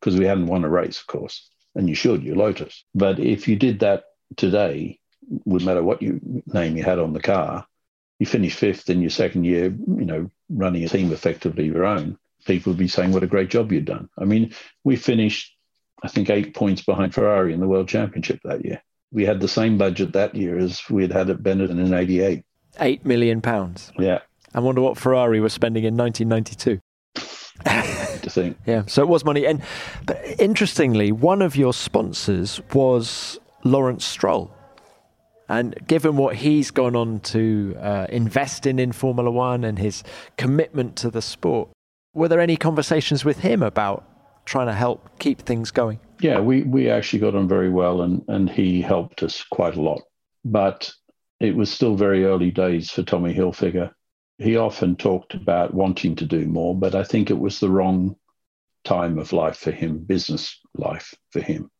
[0.00, 1.48] because we hadn't won a race, of course.
[1.74, 2.84] And you should, you're Lotus.
[2.94, 4.04] But if you did that
[4.36, 4.98] today,
[5.44, 7.66] wouldn't matter what you name you had on the car,
[8.18, 12.18] you finish fifth in your second year, you know, running a team effectively your own,
[12.46, 14.08] people would be saying what a great job you'd done.
[14.18, 15.54] I mean, we finished,
[16.02, 18.82] I think, eight points behind Ferrari in the World Championship that year.
[19.12, 22.44] We had the same budget that year as we had had at Benetton in '88.
[22.80, 23.92] Eight million pounds.
[23.98, 24.20] Yeah.
[24.54, 26.80] I wonder what Ferrari was spending in 1992.
[28.22, 28.56] to think.
[28.66, 29.46] Yeah, so it was money.
[29.46, 29.62] And
[30.04, 34.50] but interestingly, one of your sponsors was Lawrence Stroll.
[35.48, 40.02] And given what he's gone on to uh, invest in in Formula One and his
[40.36, 41.68] commitment to the sport,
[42.14, 44.04] were there any conversations with him about
[44.44, 46.00] trying to help keep things going?
[46.20, 49.82] Yeah, we, we actually got on very well and, and he helped us quite a
[49.82, 50.02] lot.
[50.44, 50.90] But
[51.40, 53.90] it was still very early days for Tommy Hilfiger.
[54.38, 58.16] He often talked about wanting to do more, but I think it was the wrong
[58.84, 61.70] time of life for him, business life for him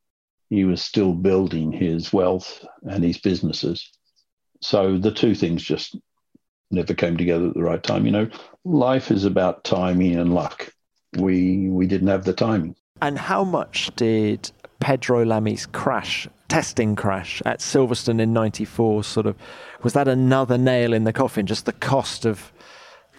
[0.49, 3.91] he was still building his wealth and his businesses.
[4.63, 5.97] So the two things just
[6.71, 8.07] never came together at the right time.
[8.07, 8.29] You know,
[8.65, 10.73] life is about timing and luck.
[11.17, 12.77] We we didn't have the timing.
[13.03, 19.37] And how much did Pedro Lamy's crash, testing crash at Silverstone in '94, sort of
[19.83, 21.47] was that another nail in the coffin?
[21.47, 22.53] Just the cost of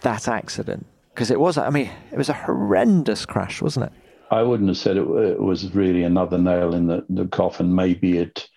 [0.02, 1.58] that accident, because it was.
[1.58, 3.92] I mean, it was a horrendous crash, wasn't it?
[4.30, 7.74] I wouldn't have said it, it was really another nail in the, the coffin.
[7.74, 8.48] Maybe it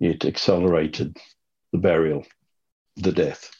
[0.00, 1.16] it accelerated
[1.72, 2.24] the burial,
[2.96, 3.50] the death.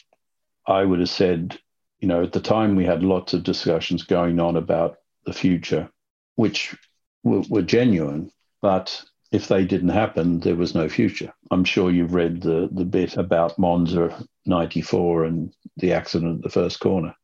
[0.67, 1.59] I would have said,
[2.01, 4.97] you know, at the time we had lots of discussions going on about
[5.27, 5.91] the future,
[6.37, 6.75] which
[7.23, 8.31] were, were genuine,
[8.63, 11.33] but if they didn't happen, there was no future.
[11.51, 16.51] I'm sure you've read the, the bit about Monza 94 and the accident at the
[16.51, 17.15] first corner.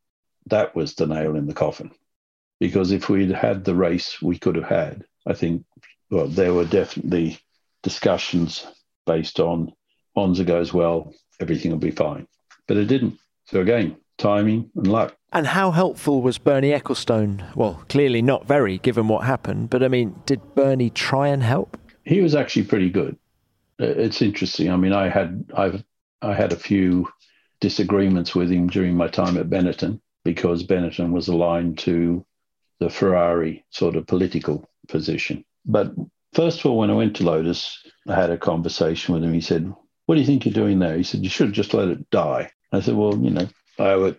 [0.47, 1.91] That was the nail in the coffin
[2.59, 5.65] because if we'd had the race we could have had, I think
[6.09, 7.39] well, there were definitely
[7.83, 8.65] discussions
[9.05, 9.73] based on
[10.15, 12.27] Monza goes well, everything will be fine.
[12.67, 13.19] But it didn't.
[13.45, 15.15] So again, timing and luck.
[15.31, 17.55] And how helpful was Bernie Ecclestone?
[17.55, 19.69] Well, clearly not very, given what happened.
[19.69, 21.77] But I mean, did Bernie try and help?
[22.05, 23.17] He was actually pretty good.
[23.79, 24.71] It's interesting.
[24.71, 25.83] I mean, I had I've
[26.21, 27.07] I had a few
[27.59, 32.25] disagreements with him during my time at Benetton because Benetton was aligned to
[32.79, 35.43] the Ferrari sort of political position.
[35.65, 35.93] But
[36.33, 39.33] first of all, when I went to Lotus, I had a conversation with him.
[39.33, 39.73] He said,
[40.05, 40.97] What do you think you're doing there?
[40.97, 42.51] He said, You should have just let it die.
[42.71, 43.47] I said, Well, you know,
[43.79, 44.15] I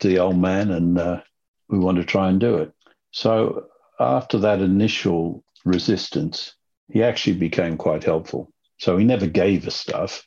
[0.00, 1.20] to the old man and uh,
[1.68, 2.72] we want to try and do it.
[3.12, 3.66] So
[3.98, 6.54] after that initial resistance,
[6.92, 8.52] he actually became quite helpful.
[8.78, 10.24] So he never gave us stuff,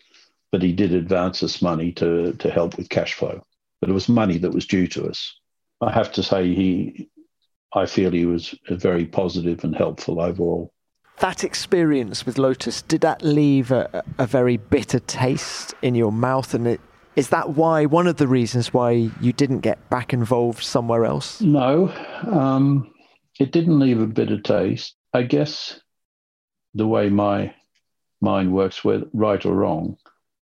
[0.51, 3.43] but he did advance us money to, to help with cash flow.
[3.81, 5.35] But it was money that was due to us.
[5.81, 7.09] I have to say, he,
[7.73, 10.71] I feel he was very positive and helpful overall.
[11.19, 16.53] That experience with Lotus, did that leave a, a very bitter taste in your mouth?
[16.53, 16.81] And it,
[17.15, 18.91] is that why, one of the reasons why
[19.21, 21.41] you didn't get back involved somewhere else?
[21.41, 21.93] No,
[22.25, 22.93] um,
[23.39, 24.95] it didn't leave a bitter taste.
[25.13, 25.79] I guess
[26.73, 27.53] the way my
[28.21, 29.97] mind works, whether right or wrong,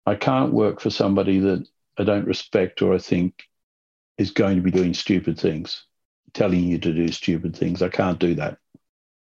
[0.05, 3.43] I can't work for somebody that I don't respect or I think
[4.17, 5.83] is going to be doing stupid things,
[6.33, 7.81] telling you to do stupid things.
[7.81, 8.57] I can't do that.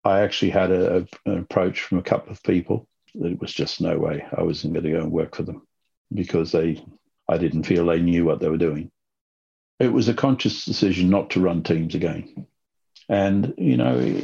[0.05, 3.53] I actually had a, a, an approach from a couple of people that it was
[3.53, 5.67] just no way I wasn't going to go and work for them
[6.13, 6.85] because they
[7.29, 8.91] I didn't feel they knew what they were doing.
[9.81, 12.47] It was a conscious decision not to run teams again.
[13.09, 14.21] And, you know,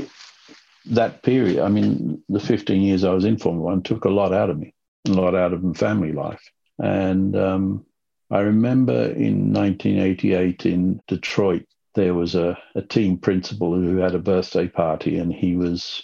[0.87, 4.33] that period, I mean, the 15 years I was in Formula One took a lot
[4.33, 4.75] out of me,
[5.09, 6.51] a lot out of my family life.
[6.79, 7.87] And um,
[8.31, 14.21] I remember in 1988 in Detroit, there was a, a team principal who had a
[14.21, 16.03] birthday party, and he was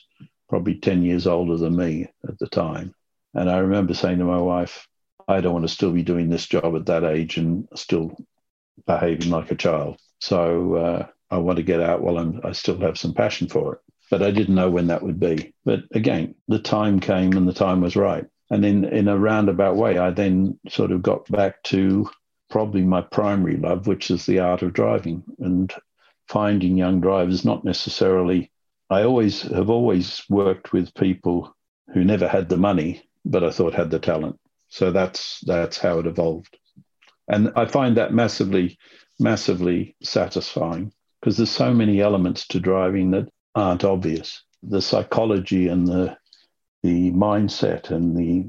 [0.49, 2.95] probably 10 years older than me at the time.
[3.35, 4.89] And I remember saying to my wife,
[5.29, 8.17] I don't want to still be doing this job at that age and still
[8.87, 9.99] behaving like a child.
[10.21, 13.75] So uh, I want to get out while I'm, I still have some passion for
[13.75, 13.81] it.
[14.09, 15.53] But I didn't know when that would be.
[15.65, 18.25] But again, the time came and the time was right.
[18.51, 22.09] And in, in a roundabout way, I then sort of got back to
[22.49, 25.73] probably my primary love, which is the art of driving and
[26.29, 28.53] finding young drivers, not necessarily.
[28.89, 31.57] I always have always worked with people
[31.93, 34.39] who never had the money, but I thought had the talent.
[34.69, 36.57] So that's that's how it evolved,
[37.29, 38.79] and I find that massively,
[39.19, 44.43] massively satisfying because there's so many elements to driving that aren't obvious.
[44.63, 46.17] The psychology and the
[46.83, 48.47] the mindset and the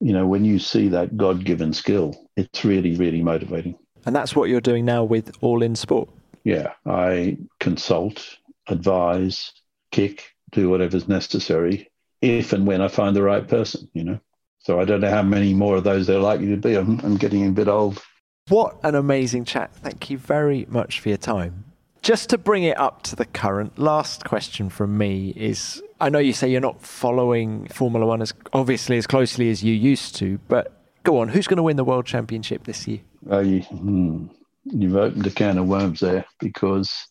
[0.00, 3.76] you know when you see that god-given skill it's really really motivating.
[4.06, 6.08] And that's what you're doing now with all in sport?
[6.44, 8.38] Yeah i consult
[8.68, 9.52] advise
[9.90, 11.90] kick do whatever's necessary
[12.22, 14.20] if and when i find the right person you know
[14.68, 16.74] so I don't know how many more of those there are likely to be.
[16.74, 18.02] I'm, I'm getting a bit old.
[18.48, 19.74] What an amazing chat.
[19.74, 21.64] Thank you very much for your time.
[22.02, 26.18] Just to bring it up to the current, last question from me is I know
[26.18, 30.38] you say you're not following Formula One as obviously as closely as you used to,
[30.48, 33.00] but go on, who's going to win the World Championship this year?
[33.30, 34.26] Uh, you, hmm,
[34.64, 37.06] you've opened a can of worms there because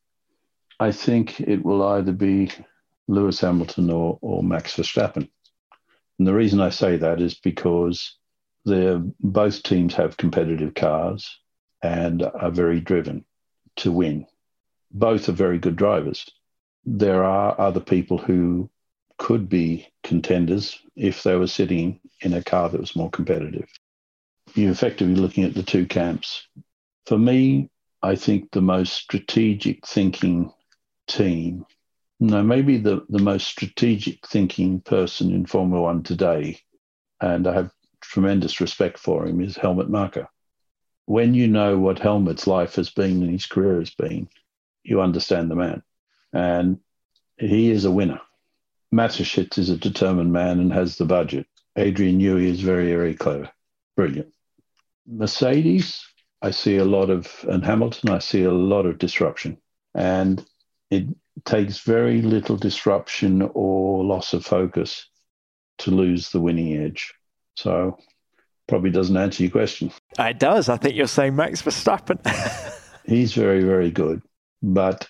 [0.80, 2.52] I think it will either be
[3.08, 5.28] Lewis Hamilton or, or Max Verstappen.
[6.18, 8.18] And the reason I say that is because
[8.66, 11.40] they're, both teams have competitive cars
[11.82, 13.26] and are very driven
[13.78, 14.26] to win.
[14.92, 16.26] Both are very good drivers.
[16.86, 18.70] There are other people who
[19.18, 23.70] could be contenders if they were sitting in a car that was more competitive.
[24.56, 26.48] You're effectively looking at the two camps.
[27.06, 27.70] For me,
[28.02, 30.52] I think the most strategic thinking
[31.08, 31.66] team
[32.20, 36.60] no, maybe the, the most strategic thinking person in Formula One today,
[37.22, 40.28] and I have tremendous respect for him, is Helmut Marko.
[41.06, 44.28] When you know what Helmut's life has been and his career has been,
[44.84, 45.84] you understand the man.
[46.34, 46.80] And
[47.38, 48.22] he is a winner.
[48.94, 51.46] Mateschitz is a determined man and has the budget.
[51.76, 53.50] Adrian Newey is very, very clever,
[53.96, 54.34] brilliant.
[55.06, 56.06] Mercedes,
[56.42, 59.58] I see a lot of, and Hamilton, I see a lot of disruption.
[59.94, 60.44] And
[60.90, 61.08] it
[61.46, 65.08] takes very little disruption or loss of focus
[65.80, 67.14] to lose the winning edge.
[67.56, 67.98] So
[68.68, 69.92] probably doesn't answer your question.
[70.20, 70.70] It does.
[70.70, 72.20] I think you're saying Max Verstappen.
[73.06, 74.22] He's very, very good,
[74.62, 75.08] but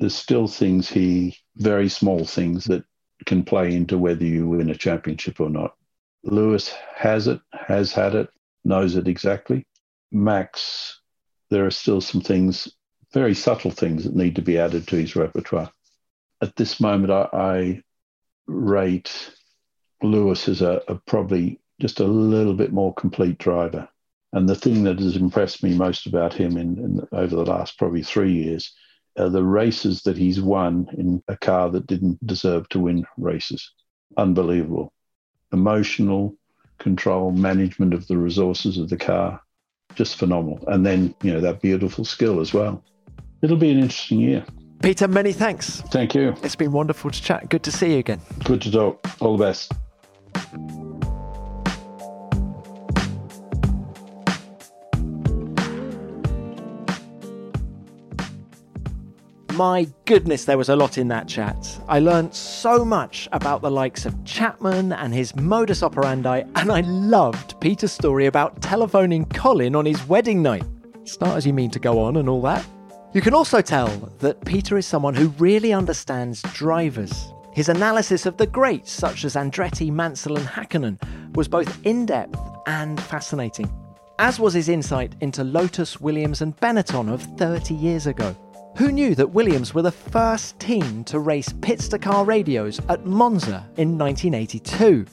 [0.00, 2.84] there's still things he, very small things that
[3.26, 5.74] can play into whether you win a championship or not.
[6.22, 8.28] Lewis has it, has had it,
[8.64, 9.66] knows it exactly.
[10.10, 11.00] Max,
[11.50, 12.68] there are still some things
[13.16, 15.72] very subtle things that need to be added to his repertoire.
[16.42, 17.82] At this moment, I, I
[18.46, 19.10] rate
[20.02, 23.88] Lewis as a, a probably just a little bit more complete driver.
[24.34, 27.78] And the thing that has impressed me most about him in, in, over the last
[27.78, 28.74] probably three years
[29.18, 33.72] are the races that he's won in a car that didn't deserve to win races.
[34.18, 34.92] Unbelievable.
[35.54, 36.36] Emotional
[36.76, 39.40] control, management of the resources of the car,
[39.94, 40.62] just phenomenal.
[40.68, 42.84] And then, you know, that beautiful skill as well.
[43.42, 44.44] It'll be an interesting year.
[44.82, 45.82] Peter, many thanks.
[45.90, 46.34] Thank you.
[46.42, 47.48] It's been wonderful to chat.
[47.48, 48.20] Good to see you again.
[48.44, 49.06] Good to talk.
[49.20, 49.72] All the best.
[59.54, 61.80] My goodness, there was a lot in that chat.
[61.88, 66.80] I learned so much about the likes of Chapman and his modus operandi, and I
[66.82, 70.64] loved Peter's story about telephoning Colin on his wedding night.
[71.04, 72.66] Start as you mean to go on and all that.
[73.16, 73.88] You can also tell
[74.18, 77.32] that Peter is someone who really understands drivers.
[77.54, 80.98] His analysis of the greats such as Andretti, Mansell, and Hakkinen
[81.34, 83.72] was both in depth and fascinating,
[84.18, 88.36] as was his insight into Lotus, Williams, and Benetton of 30 years ago.
[88.76, 93.96] Who knew that Williams were the first team to race pit-to-car radios at Monza in
[93.96, 95.06] 1982?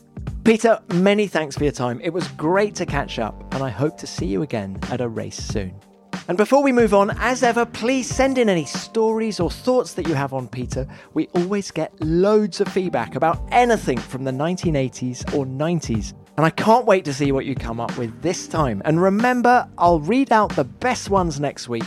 [0.44, 2.02] Peter, many thanks for your time.
[2.02, 5.08] It was great to catch up, and I hope to see you again at a
[5.08, 5.74] race soon.
[6.28, 10.08] And before we move on, as ever, please send in any stories or thoughts that
[10.08, 10.88] you have on Peter.
[11.14, 16.14] We always get loads of feedback about anything from the 1980s or 90s.
[16.38, 18.82] And I can't wait to see what you come up with this time.
[18.86, 21.84] And remember, I'll read out the best ones next week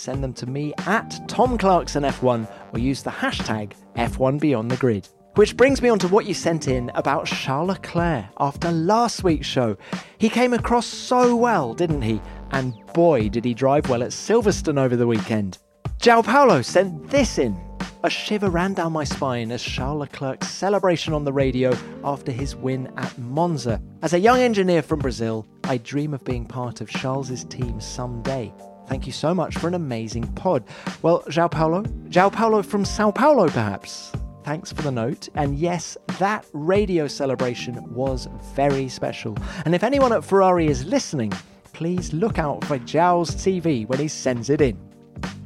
[0.00, 5.08] send them to me at Tom Clarkson F1 or use the hashtag F1BeyondTheGrid.
[5.36, 9.46] Which brings me on to what you sent in about Charles Leclerc after last week's
[9.46, 9.76] show.
[10.18, 12.20] He came across so well, didn't he?
[12.52, 15.58] And boy, did he drive well at Silverstone over the weekend.
[15.98, 17.58] João Paulo sent this in.
[18.02, 22.56] A shiver ran down my spine as Charles Leclerc's celebration on the radio after his
[22.56, 23.80] win at Monza.
[24.00, 28.52] As a young engineer from Brazil, I dream of being part of Charles's team someday.
[28.86, 30.64] Thank you so much for an amazing pod.
[31.02, 34.10] Well, João Paulo, João Paulo from Sao Paulo, perhaps.
[34.44, 35.28] Thanks for the note.
[35.34, 39.36] And yes, that radio celebration was very special.
[39.66, 41.32] And if anyone at Ferrari is listening,
[41.72, 44.78] please look out for João's TV when he sends it in.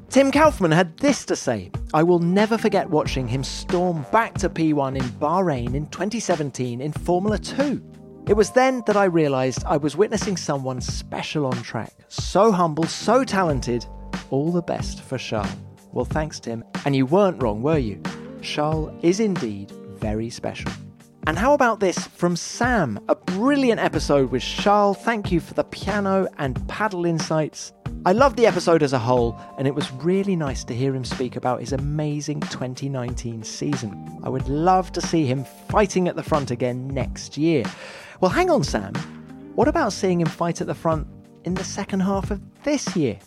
[0.09, 4.49] Tim Kaufman had this to say I will never forget watching him storm back to
[4.49, 7.83] P1 in Bahrain in 2017 in Formula 2.
[8.27, 11.93] It was then that I realised I was witnessing someone special on track.
[12.09, 13.85] So humble, so talented.
[14.31, 15.51] All the best for Charles.
[15.93, 16.65] Well, thanks, Tim.
[16.85, 18.01] And you weren't wrong, were you?
[18.41, 20.71] Charles is indeed very special.
[21.27, 23.01] And how about this from Sam?
[23.09, 24.99] A brilliant episode with Charles.
[24.99, 27.73] Thank you for the piano and padel insights.
[28.05, 31.03] I loved the episode as a whole, and it was really nice to hear him
[31.03, 34.21] speak about his amazing 2019 season.
[34.23, 37.65] I would love to see him fighting at the front again next year.
[38.21, 38.93] Well, hang on, Sam.
[39.55, 41.07] What about seeing him fight at the front
[41.45, 43.19] in the second half of this year?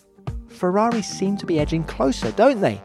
[0.46, 2.80] Ferrari seem to be edging closer, don't they?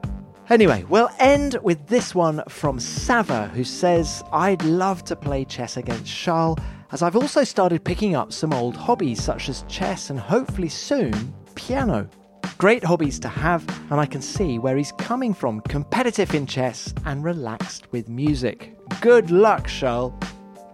[0.49, 5.77] Anyway, we'll end with this one from Sava, who says, I'd love to play chess
[5.77, 6.59] against Charles,
[6.91, 11.33] as I've also started picking up some old hobbies such as chess and hopefully soon
[11.55, 12.09] piano.
[12.57, 16.93] Great hobbies to have, and I can see where he's coming from competitive in chess
[17.05, 18.75] and relaxed with music.
[18.99, 20.13] Good luck, Charles.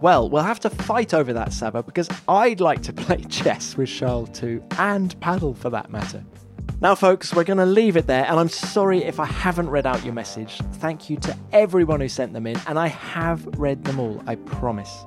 [0.00, 3.88] Well, we'll have to fight over that, Saba, because I'd like to play chess with
[3.88, 6.24] Charles too, and padel for that matter.
[6.80, 9.86] Now, folks, we're going to leave it there, and I'm sorry if I haven't read
[9.86, 10.58] out your message.
[10.74, 14.36] Thank you to everyone who sent them in, and I have read them all, I
[14.36, 15.04] promise.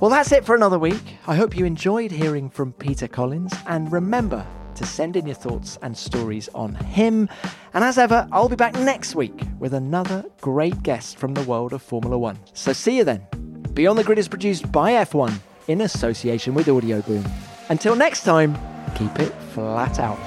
[0.00, 1.16] Well, that's it for another week.
[1.26, 5.78] I hope you enjoyed hearing from Peter Collins, and remember to send in your thoughts
[5.82, 7.28] and stories on him.
[7.72, 11.72] And as ever, I'll be back next week with another great guest from the world
[11.72, 12.38] of Formula One.
[12.52, 13.26] So see you then.
[13.72, 15.38] Beyond the Grid is produced by F1
[15.68, 17.28] in association with Audioboom.
[17.70, 18.56] Until next time,
[18.94, 20.18] keep it flat out.